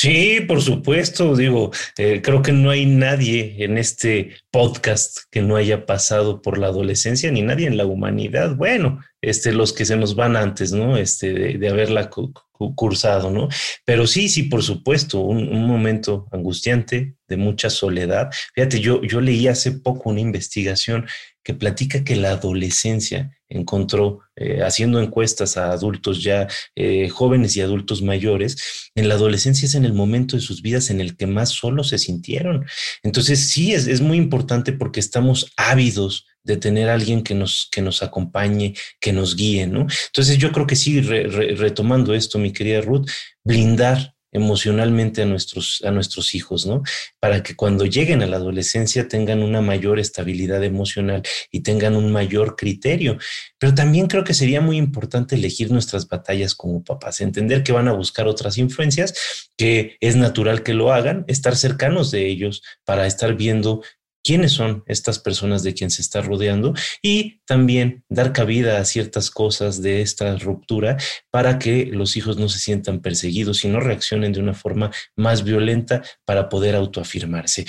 Sí, 0.00 0.42
por 0.46 0.62
supuesto, 0.62 1.34
digo, 1.34 1.72
eh, 1.96 2.22
creo 2.22 2.40
que 2.40 2.52
no 2.52 2.70
hay 2.70 2.86
nadie 2.86 3.56
en 3.58 3.78
este 3.78 4.36
podcast 4.52 5.18
que 5.28 5.42
no 5.42 5.56
haya 5.56 5.86
pasado 5.86 6.40
por 6.40 6.56
la 6.56 6.68
adolescencia, 6.68 7.32
ni 7.32 7.42
nadie 7.42 7.66
en 7.66 7.76
la 7.76 7.84
humanidad. 7.84 8.54
Bueno, 8.54 9.00
este, 9.20 9.52
los 9.52 9.72
que 9.72 9.84
se 9.84 9.96
nos 9.96 10.14
van 10.14 10.36
antes, 10.36 10.70
¿no? 10.70 10.96
Este, 10.96 11.58
de, 11.58 11.68
haberla 11.68 12.10
cursado, 12.76 13.32
¿no? 13.32 13.48
Pero 13.84 14.06
sí, 14.06 14.28
sí, 14.28 14.44
por 14.44 14.62
supuesto, 14.62 15.18
un, 15.18 15.48
un, 15.48 15.66
momento 15.66 16.28
angustiante, 16.30 17.16
de 17.26 17.36
mucha 17.36 17.68
soledad. 17.68 18.30
Fíjate, 18.54 18.78
yo, 18.78 19.02
yo 19.02 19.20
leí 19.20 19.48
hace 19.48 19.72
poco 19.72 20.10
una 20.10 20.20
investigación 20.20 21.06
que 21.48 21.54
platica 21.54 22.04
que 22.04 22.14
la 22.14 22.32
adolescencia 22.32 23.34
encontró, 23.48 24.20
eh, 24.36 24.60
haciendo 24.62 25.00
encuestas 25.00 25.56
a 25.56 25.72
adultos 25.72 26.22
ya 26.22 26.46
eh, 26.76 27.08
jóvenes 27.08 27.56
y 27.56 27.62
adultos 27.62 28.02
mayores, 28.02 28.90
en 28.94 29.08
la 29.08 29.14
adolescencia 29.14 29.64
es 29.64 29.74
en 29.74 29.86
el 29.86 29.94
momento 29.94 30.36
de 30.36 30.42
sus 30.42 30.60
vidas 30.60 30.90
en 30.90 31.00
el 31.00 31.16
que 31.16 31.26
más 31.26 31.48
solos 31.48 31.88
se 31.88 31.96
sintieron. 31.96 32.66
Entonces 33.02 33.48
sí, 33.48 33.72
es, 33.72 33.86
es 33.86 34.02
muy 34.02 34.18
importante 34.18 34.74
porque 34.74 35.00
estamos 35.00 35.50
ávidos 35.56 36.26
de 36.44 36.58
tener 36.58 36.90
alguien 36.90 37.22
que 37.22 37.34
nos, 37.34 37.66
que 37.72 37.80
nos 37.80 38.02
acompañe, 38.02 38.74
que 39.00 39.14
nos 39.14 39.34
guíe, 39.34 39.66
¿no? 39.66 39.86
Entonces 40.08 40.36
yo 40.36 40.52
creo 40.52 40.66
que 40.66 40.76
sí, 40.76 41.00
retomando 41.00 42.12
esto, 42.12 42.38
mi 42.38 42.52
querida 42.52 42.82
Ruth, 42.82 43.08
blindar 43.42 44.14
emocionalmente 44.32 45.22
a 45.22 45.26
nuestros, 45.26 45.82
a 45.84 45.90
nuestros 45.90 46.34
hijos, 46.34 46.66
¿no? 46.66 46.82
Para 47.20 47.42
que 47.42 47.56
cuando 47.56 47.84
lleguen 47.86 48.22
a 48.22 48.26
la 48.26 48.36
adolescencia 48.36 49.08
tengan 49.08 49.42
una 49.42 49.60
mayor 49.60 49.98
estabilidad 49.98 50.62
emocional 50.64 51.22
y 51.50 51.60
tengan 51.60 51.96
un 51.96 52.12
mayor 52.12 52.56
criterio. 52.56 53.18
Pero 53.58 53.74
también 53.74 54.06
creo 54.06 54.24
que 54.24 54.34
sería 54.34 54.60
muy 54.60 54.76
importante 54.76 55.34
elegir 55.34 55.70
nuestras 55.70 56.08
batallas 56.08 56.54
como 56.54 56.84
papás, 56.84 57.20
entender 57.20 57.62
que 57.62 57.72
van 57.72 57.88
a 57.88 57.92
buscar 57.92 58.26
otras 58.28 58.58
influencias, 58.58 59.50
que 59.56 59.96
es 60.00 60.16
natural 60.16 60.62
que 60.62 60.74
lo 60.74 60.92
hagan, 60.92 61.24
estar 61.28 61.56
cercanos 61.56 62.10
de 62.10 62.26
ellos 62.26 62.62
para 62.84 63.06
estar 63.06 63.34
viendo 63.34 63.82
quiénes 64.22 64.52
son 64.52 64.82
estas 64.86 65.18
personas 65.18 65.62
de 65.62 65.74
quien 65.74 65.90
se 65.90 66.02
está 66.02 66.20
rodeando 66.20 66.74
y 67.02 67.40
también 67.46 68.04
dar 68.08 68.32
cabida 68.32 68.78
a 68.78 68.84
ciertas 68.84 69.30
cosas 69.30 69.82
de 69.82 70.02
esta 70.02 70.36
ruptura 70.36 70.96
para 71.30 71.58
que 71.58 71.86
los 71.86 72.16
hijos 72.16 72.36
no 72.36 72.48
se 72.48 72.58
sientan 72.58 73.00
perseguidos 73.00 73.64
y 73.64 73.68
no 73.68 73.80
reaccionen 73.80 74.32
de 74.32 74.40
una 74.40 74.54
forma 74.54 74.90
más 75.16 75.44
violenta 75.44 76.02
para 76.24 76.48
poder 76.48 76.74
autoafirmarse. 76.74 77.66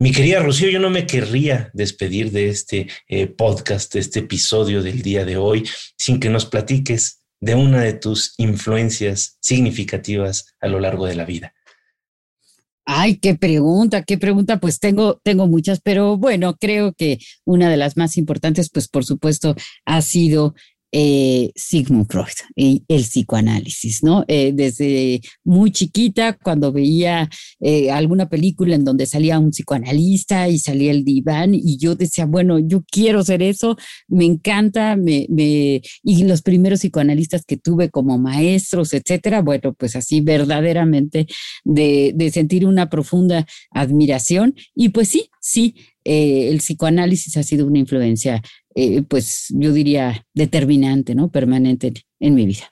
Mi 0.00 0.10
querida 0.10 0.40
Rocío, 0.40 0.68
yo 0.70 0.80
no 0.80 0.90
me 0.90 1.06
querría 1.06 1.70
despedir 1.72 2.32
de 2.32 2.48
este 2.48 2.88
eh, 3.08 3.28
podcast, 3.28 3.94
de 3.94 4.00
este 4.00 4.20
episodio 4.20 4.82
del 4.82 5.02
día 5.02 5.24
de 5.24 5.36
hoy, 5.36 5.68
sin 5.96 6.18
que 6.18 6.28
nos 6.28 6.46
platiques 6.46 7.22
de 7.40 7.54
una 7.54 7.80
de 7.80 7.92
tus 7.92 8.34
influencias 8.38 9.38
significativas 9.40 10.54
a 10.60 10.66
lo 10.66 10.80
largo 10.80 11.06
de 11.06 11.14
la 11.14 11.24
vida. 11.24 11.54
Ay, 12.86 13.16
qué 13.16 13.34
pregunta, 13.34 14.02
qué 14.02 14.18
pregunta. 14.18 14.60
Pues 14.60 14.78
tengo, 14.78 15.18
tengo 15.22 15.46
muchas, 15.46 15.80
pero 15.80 16.18
bueno, 16.18 16.56
creo 16.56 16.92
que 16.92 17.18
una 17.44 17.70
de 17.70 17.78
las 17.78 17.96
más 17.96 18.16
importantes, 18.18 18.70
pues 18.70 18.88
por 18.88 19.04
supuesto, 19.04 19.54
ha 19.86 20.02
sido 20.02 20.54
eh, 20.96 21.50
Sigmund 21.56 22.06
Freud 22.08 22.28
el 22.54 23.02
psicoanálisis, 23.02 24.04
¿no? 24.04 24.24
Eh, 24.28 24.52
desde 24.54 25.22
muy 25.42 25.72
chiquita, 25.72 26.38
cuando 26.40 26.70
veía 26.70 27.28
eh, 27.58 27.90
alguna 27.90 28.28
película 28.28 28.76
en 28.76 28.84
donde 28.84 29.04
salía 29.06 29.40
un 29.40 29.50
psicoanalista 29.50 30.48
y 30.48 30.60
salía 30.60 30.92
el 30.92 31.04
diván, 31.04 31.52
y 31.52 31.78
yo 31.78 31.96
decía, 31.96 32.26
bueno, 32.26 32.60
yo 32.60 32.84
quiero 32.88 33.24
ser 33.24 33.42
eso, 33.42 33.76
me 34.06 34.24
encanta, 34.24 34.94
me, 34.94 35.26
y 36.04 36.24
los 36.24 36.42
primeros 36.42 36.78
psicoanalistas 36.78 37.44
que 37.44 37.56
tuve 37.56 37.90
como 37.90 38.16
maestros, 38.16 38.94
etcétera, 38.94 39.42
bueno, 39.42 39.74
pues 39.74 39.96
así 39.96 40.20
verdaderamente 40.20 41.26
de, 41.64 42.12
de 42.14 42.30
sentir 42.30 42.66
una 42.66 42.88
profunda 42.88 43.48
admiración, 43.72 44.54
y 44.76 44.90
pues 44.90 45.08
sí, 45.08 45.28
sí, 45.40 45.74
el 46.04 46.58
psicoanálisis 46.58 47.36
ha 47.38 47.42
sido 47.42 47.66
una 47.66 47.78
influencia 47.78 48.42
eh, 48.74 49.02
pues 49.02 49.46
yo 49.50 49.72
diría, 49.72 50.26
determinante, 50.34 51.14
¿no? 51.14 51.28
Permanente 51.28 51.92
en, 52.18 52.34
mi 52.34 52.46
vida. 52.46 52.64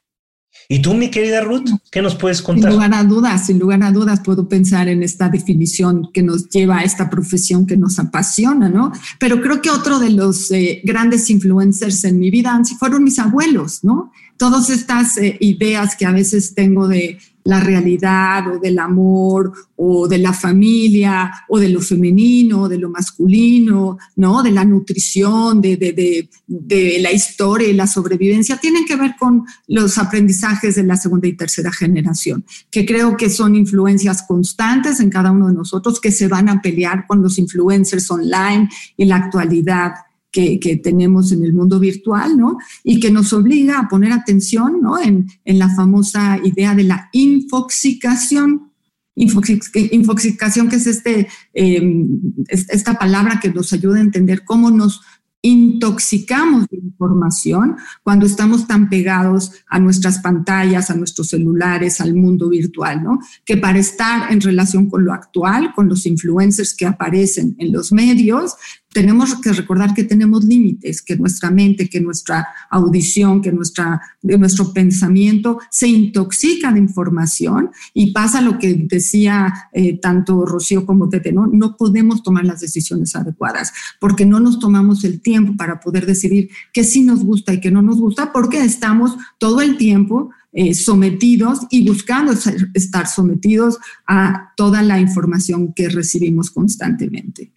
¿Y 0.68 0.80
tú, 0.82 0.94
mi 0.94 1.10
querida 1.10 1.40
Ruth, 1.40 1.68
qué 1.90 2.02
nos 2.02 2.14
puedes 2.14 2.42
contar? 2.42 2.70
Sin 2.70 2.80
lugar 2.80 2.94
a 2.94 3.04
dudas, 3.04 3.46
sin 3.46 3.58
lugar 3.58 3.82
a 3.82 3.92
dudas 3.92 4.20
puedo 4.20 4.48
pensar 4.48 4.88
en 4.88 5.02
esta 5.02 5.28
definición 5.28 6.08
que 6.12 6.22
nos 6.22 6.48
lleva 6.48 6.78
a 6.78 6.84
esta 6.84 7.08
profesión 7.08 7.66
que 7.66 7.76
nos 7.76 7.98
apasiona, 7.98 8.68
¿no? 8.68 8.92
Pero 9.18 9.40
creo 9.40 9.62
que 9.62 9.70
otro 9.70 9.98
de 9.98 10.10
los 10.10 10.50
eh, 10.50 10.80
grandes 10.84 11.30
influencers 11.30 12.04
en 12.04 12.18
mi 12.18 12.30
vida 12.30 12.60
fueron 12.78 13.04
mis 13.04 13.18
abuelos, 13.18 13.84
¿no? 13.84 14.10
Todas 14.42 14.70
estas 14.70 15.18
eh, 15.18 15.36
ideas 15.38 15.94
que 15.94 16.04
a 16.04 16.10
veces 16.10 16.52
tengo 16.52 16.88
de 16.88 17.16
la 17.44 17.60
realidad 17.60 18.44
o 18.48 18.58
del 18.58 18.76
amor 18.80 19.52
o 19.76 20.08
de 20.08 20.18
la 20.18 20.32
familia 20.32 21.30
o 21.48 21.60
de 21.60 21.68
lo 21.68 21.80
femenino, 21.80 22.68
de 22.68 22.76
lo 22.76 22.90
masculino, 22.90 23.98
¿no? 24.16 24.42
De 24.42 24.50
la 24.50 24.64
nutrición, 24.64 25.60
de, 25.60 25.76
de, 25.76 26.28
de, 26.48 26.98
la 26.98 27.12
historia 27.12 27.68
y 27.68 27.72
la 27.72 27.86
sobrevivencia, 27.86 28.56
tienen 28.56 28.84
que 28.84 28.96
ver 28.96 29.14
con 29.16 29.44
los 29.68 29.96
aprendizajes 29.96 30.74
de 30.74 30.82
la 30.82 30.96
segunda 30.96 31.28
y 31.28 31.36
tercera 31.36 31.70
generación, 31.70 32.44
que 32.68 32.84
creo 32.84 33.16
que 33.16 33.30
son 33.30 33.54
influencias 33.54 34.24
constantes 34.26 34.98
en 34.98 35.08
cada 35.08 35.30
uno 35.30 35.46
de 35.46 35.54
nosotros 35.54 36.00
que 36.00 36.10
se 36.10 36.26
van 36.26 36.48
a 36.48 36.60
pelear 36.60 37.06
con 37.06 37.22
los 37.22 37.38
influencers 37.38 38.10
online 38.10 38.68
y 38.96 39.04
la 39.04 39.14
actualidad 39.18 39.92
que, 40.32 40.80
tenemos 40.82 41.30
en 41.30 41.44
el 41.44 41.52
mundo 41.52 41.78
virtual, 41.78 42.36
¿no? 42.36 42.56
Y 42.82 42.98
que 42.98 43.10
nos 43.10 43.32
obliga 43.32 43.78
a 43.78 43.88
poner 43.88 44.12
atención, 44.12 44.80
¿no? 44.80 44.98
En, 45.00 45.26
la 45.44 45.68
famosa 45.68 46.40
idea 46.42 46.74
de 46.74 46.84
la 46.84 47.10
infoxicación. 47.12 48.72
Infoxicación, 49.14 50.68
que 50.68 50.76
es 50.76 50.86
este, 50.86 51.28
em, 51.52 52.18
esta 52.48 52.94
palabra 52.94 53.38
que 53.40 53.50
nos 53.50 53.72
ayuda 53.74 53.98
a 53.98 54.00
entender 54.00 54.44
cómo 54.44 54.70
nos 54.70 55.02
intoxicamos 55.42 56.66
de 56.70 56.78
información 56.78 57.76
cuando 58.04 58.26
estamos 58.26 58.68
tan 58.68 58.88
pegados 58.88 59.50
a 59.68 59.80
nuestras 59.80 60.20
pantallas, 60.20 60.88
a 60.88 60.94
nuestros 60.94 61.30
celulares, 61.30 62.00
al 62.00 62.14
mundo 62.14 62.48
virtual, 62.48 63.02
¿no? 63.02 63.18
Que 63.44 63.56
para 63.56 63.78
estar 63.80 64.32
en 64.32 64.40
relación 64.40 64.88
con 64.88 65.04
lo 65.04 65.12
actual, 65.12 65.72
con 65.74 65.88
los 65.88 66.06
influencers 66.06 66.74
que 66.74 66.86
aparecen 66.86 67.56
en 67.58 67.72
los 67.72 67.92
medios, 67.92 68.54
tenemos 68.92 69.34
que 69.36 69.52
recordar 69.52 69.94
que 69.94 70.04
tenemos 70.04 70.44
límites, 70.44 71.02
que 71.02 71.16
nuestra 71.16 71.50
mente, 71.50 71.88
que 71.88 72.00
nuestra 72.00 72.48
audición, 72.70 73.40
que 73.40 73.52
nuestra, 73.52 74.00
nuestro 74.22 74.72
pensamiento 74.72 75.58
se 75.70 75.88
intoxica 75.88 76.72
de 76.72 76.80
información 76.80 77.70
y 77.94 78.12
pasa 78.12 78.40
lo 78.40 78.58
que 78.58 78.74
decía 78.74 79.52
eh, 79.72 79.98
tanto 79.98 80.44
Rocío 80.44 80.84
como 80.84 81.08
Tete, 81.08 81.32
¿no? 81.32 81.46
No 81.46 81.76
podemos 81.76 82.22
tomar 82.22 82.44
las 82.44 82.60
decisiones 82.60 83.16
adecuadas 83.16 83.72
porque 84.00 84.26
no 84.26 84.40
nos 84.40 84.58
tomamos 84.58 85.04
el 85.04 85.20
tiempo 85.20 85.54
para 85.56 85.80
poder 85.80 86.06
decidir 86.06 86.50
qué 86.72 86.84
sí 86.84 87.02
nos 87.02 87.24
gusta 87.24 87.52
y 87.52 87.60
qué 87.60 87.70
no 87.70 87.82
nos 87.82 87.98
gusta 87.98 88.32
porque 88.32 88.62
estamos 88.62 89.16
todo 89.38 89.60
el 89.60 89.76
tiempo 89.76 90.30
eh, 90.52 90.74
sometidos 90.74 91.60
y 91.70 91.88
buscando 91.88 92.34
estar 92.74 93.06
sometidos 93.06 93.78
a 94.06 94.52
toda 94.54 94.82
la 94.82 95.00
información 95.00 95.72
que 95.72 95.88
recibimos 95.88 96.50
constantemente. 96.50 97.52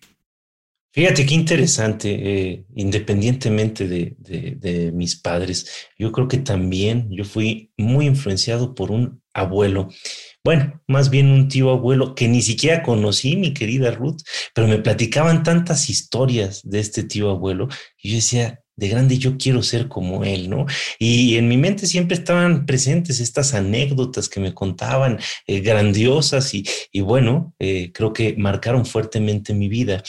Fíjate 0.95 1.25
qué 1.25 1.33
interesante, 1.33 2.09
eh, 2.09 2.65
independientemente 2.73 3.85
de, 3.85 4.15
de, 4.17 4.93
mis 4.93 5.17
padres, 5.17 5.89
yo 5.99 6.13
creo 6.13 6.29
que 6.29 6.37
también 6.37 7.09
yo 7.11 7.25
fui 7.25 7.73
muy 7.75 8.05
influenciado 8.05 8.73
por 8.73 8.91
un 8.91 9.21
abuelo, 9.33 9.89
bueno, 10.41 10.81
más 10.87 11.09
bien 11.09 11.31
un 11.31 11.49
tío 11.49 11.71
abuelo 11.71 12.15
que 12.15 12.29
ni 12.29 12.41
siquiera 12.41 12.81
conocí, 12.81 13.35
mi 13.35 13.53
querida 13.53 13.91
Ruth, 13.91 14.21
pero 14.53 14.69
me 14.69 14.77
platicaban 14.77 15.43
tantas 15.43 15.89
historias 15.89 16.61
de 16.63 16.79
este 16.79 17.03
tío 17.03 17.29
abuelo 17.29 17.67
y 18.01 18.11
yo 18.11 18.15
decía, 18.15 18.63
de 18.77 18.89
grande 18.89 19.17
yo 19.17 19.37
quiero 19.37 19.63
ser 19.63 19.87
como 19.87 20.23
él, 20.23 20.49
¿no? 20.49 20.65
Y 20.99 21.37
en 21.37 21.47
mi 21.47 21.57
mente 21.57 21.87
siempre 21.87 22.17
estaban 22.17 22.65
presentes 22.65 23.19
estas 23.19 23.53
anécdotas 23.53 24.27
que 24.27 24.39
me 24.39 24.53
contaban, 24.53 25.19
eh, 25.47 25.61
grandiosas 25.61 26.53
y, 26.53 26.65
y 26.91 27.01
bueno, 27.01 27.53
eh, 27.59 27.91
creo 27.93 28.11
que 28.11 28.35
marcaron 28.37 28.85
fuertemente 28.85 29.53
mi 29.53 29.69
vida. 29.69 30.03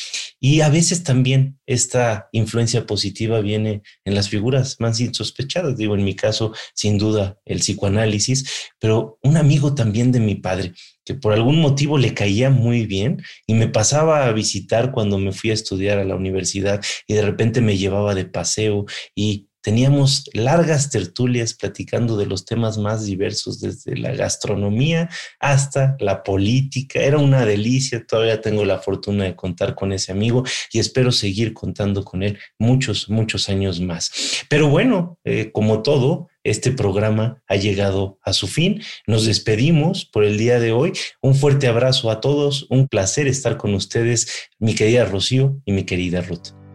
Y 0.49 0.61
a 0.61 0.69
veces 0.69 1.03
también 1.03 1.59
esta 1.67 2.29
influencia 2.31 2.87
positiva 2.87 3.41
viene 3.41 3.83
en 4.05 4.15
las 4.15 4.29
figuras 4.29 4.77
más 4.79 5.01
insospechadas, 5.01 5.77
digo, 5.77 5.97
en 5.97 6.05
mi 6.05 6.15
caso, 6.15 6.53
sin 6.73 6.99
duda, 6.99 7.41
el 7.45 7.59
psicoanálisis, 7.59 8.71
pero 8.79 9.19
un 9.25 9.39
amigo 9.39 9.75
también 9.75 10.13
de 10.13 10.21
mi 10.21 10.37
padre 10.37 10.73
que 11.05 11.15
por 11.15 11.33
algún 11.33 11.61
motivo 11.61 11.99
le 11.99 12.15
caía 12.15 12.49
muy 12.49 12.87
bien 12.87 13.25
y 13.45 13.55
me 13.55 13.67
pasaba 13.67 14.25
a 14.27 14.33
visitar 14.33 14.93
cuando 14.93 15.19
me 15.19 15.33
fui 15.33 15.51
a 15.51 15.55
estudiar 15.55 15.99
a 15.99 16.05
la 16.05 16.15
universidad 16.15 16.81
y 17.09 17.15
de 17.15 17.23
repente 17.23 17.61
me 17.61 17.77
llevaba 17.77 18.15
de 18.15 18.27
paseo 18.27 18.87
y 19.17 19.49
teníamos 19.67 20.31
largas 20.33 20.91
tertulias 20.91 21.53
platicando 21.53 22.17
de 22.17 22.27
los 22.27 22.45
temas 22.45 22.79
más 22.79 23.05
diversos, 23.05 23.61
desde 23.61 23.97
la 23.97 24.13
gastronomía 24.15 25.11
hasta 25.41 25.97
la 25.99 26.23
política. 26.23 27.01
Era 27.01 27.19
una 27.19 27.45
delicia, 27.45 28.07
todavía 28.07 28.41
tengo 28.41 28.65
la 28.65 28.79
fortuna 28.79 29.25
de 29.25 29.35
contar 29.35 29.75
con 29.75 29.91
ese 29.91 30.13
amigo 30.13 30.45
y 30.73 30.79
espero 30.79 31.11
seguir 31.11 31.53
contando 31.53 32.05
con 32.05 32.23
él 32.23 32.39
muchos, 32.61 33.09
muchos 33.11 33.49
años 33.49 33.81
más. 33.81 34.45
Pero 34.49 34.69
bueno, 34.69 35.19
eh, 35.25 35.51
como 35.51 35.83
todo, 35.83 36.29
este 36.45 36.71
programa 36.71 37.43
ha 37.49 37.57
llegado 37.57 38.21
a 38.23 38.33
su 38.33 38.47
fin. 38.47 38.81
Nos 39.09 39.27
despedimos 39.27 40.05
por 40.05 40.23
el 40.23 40.39
día 40.39 40.61
de 40.61 40.71
hoy. 40.71 40.93
Un 41.21 41.35
fuerte 41.35 41.67
abrazo 41.67 42.09
a 42.13 42.21
todos. 42.21 42.69
Un 42.71 42.87
placer 42.87 43.27
estar 43.27 43.57
con 43.57 43.75
ustedes, 43.75 44.49
mi 44.61 44.77
querida 44.77 45.07
Rocío 45.07 45.61
y 45.65 45.73
mi 45.73 45.83
querida 45.83 46.21
Ruth. 46.21 46.66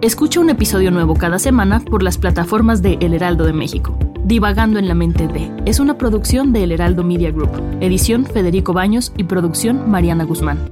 Escucha 0.00 0.38
un 0.38 0.48
episodio 0.48 0.92
nuevo 0.92 1.16
cada 1.16 1.40
semana 1.40 1.80
por 1.80 2.04
las 2.04 2.18
plataformas 2.18 2.82
de 2.82 2.98
El 3.00 3.14
Heraldo 3.14 3.44
de 3.44 3.52
México. 3.52 3.98
Divagando 4.24 4.78
en 4.78 4.86
la 4.86 4.94
mente 4.94 5.26
de 5.26 5.50
es 5.66 5.80
una 5.80 5.98
producción 5.98 6.52
de 6.52 6.62
El 6.62 6.70
Heraldo 6.70 7.02
Media 7.02 7.32
Group. 7.32 7.50
Edición 7.80 8.24
Federico 8.24 8.72
Baños 8.72 9.12
y 9.16 9.24
producción 9.24 9.90
Mariana 9.90 10.22
Guzmán. 10.22 10.70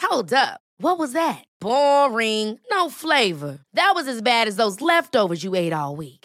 Hold 0.00 0.32
up. 0.32 0.60
What 0.80 0.98
was 0.98 1.12
that? 1.12 1.44
Boring. 1.60 2.58
No 2.68 2.90
flavor. 2.90 3.60
That 3.74 3.92
was 3.94 4.08
as 4.08 4.20
bad 4.22 4.48
as 4.48 4.56
those 4.56 4.80
leftovers 4.80 5.44
you 5.44 5.54
ate 5.54 5.72
all 5.72 5.94
week. 5.94 6.21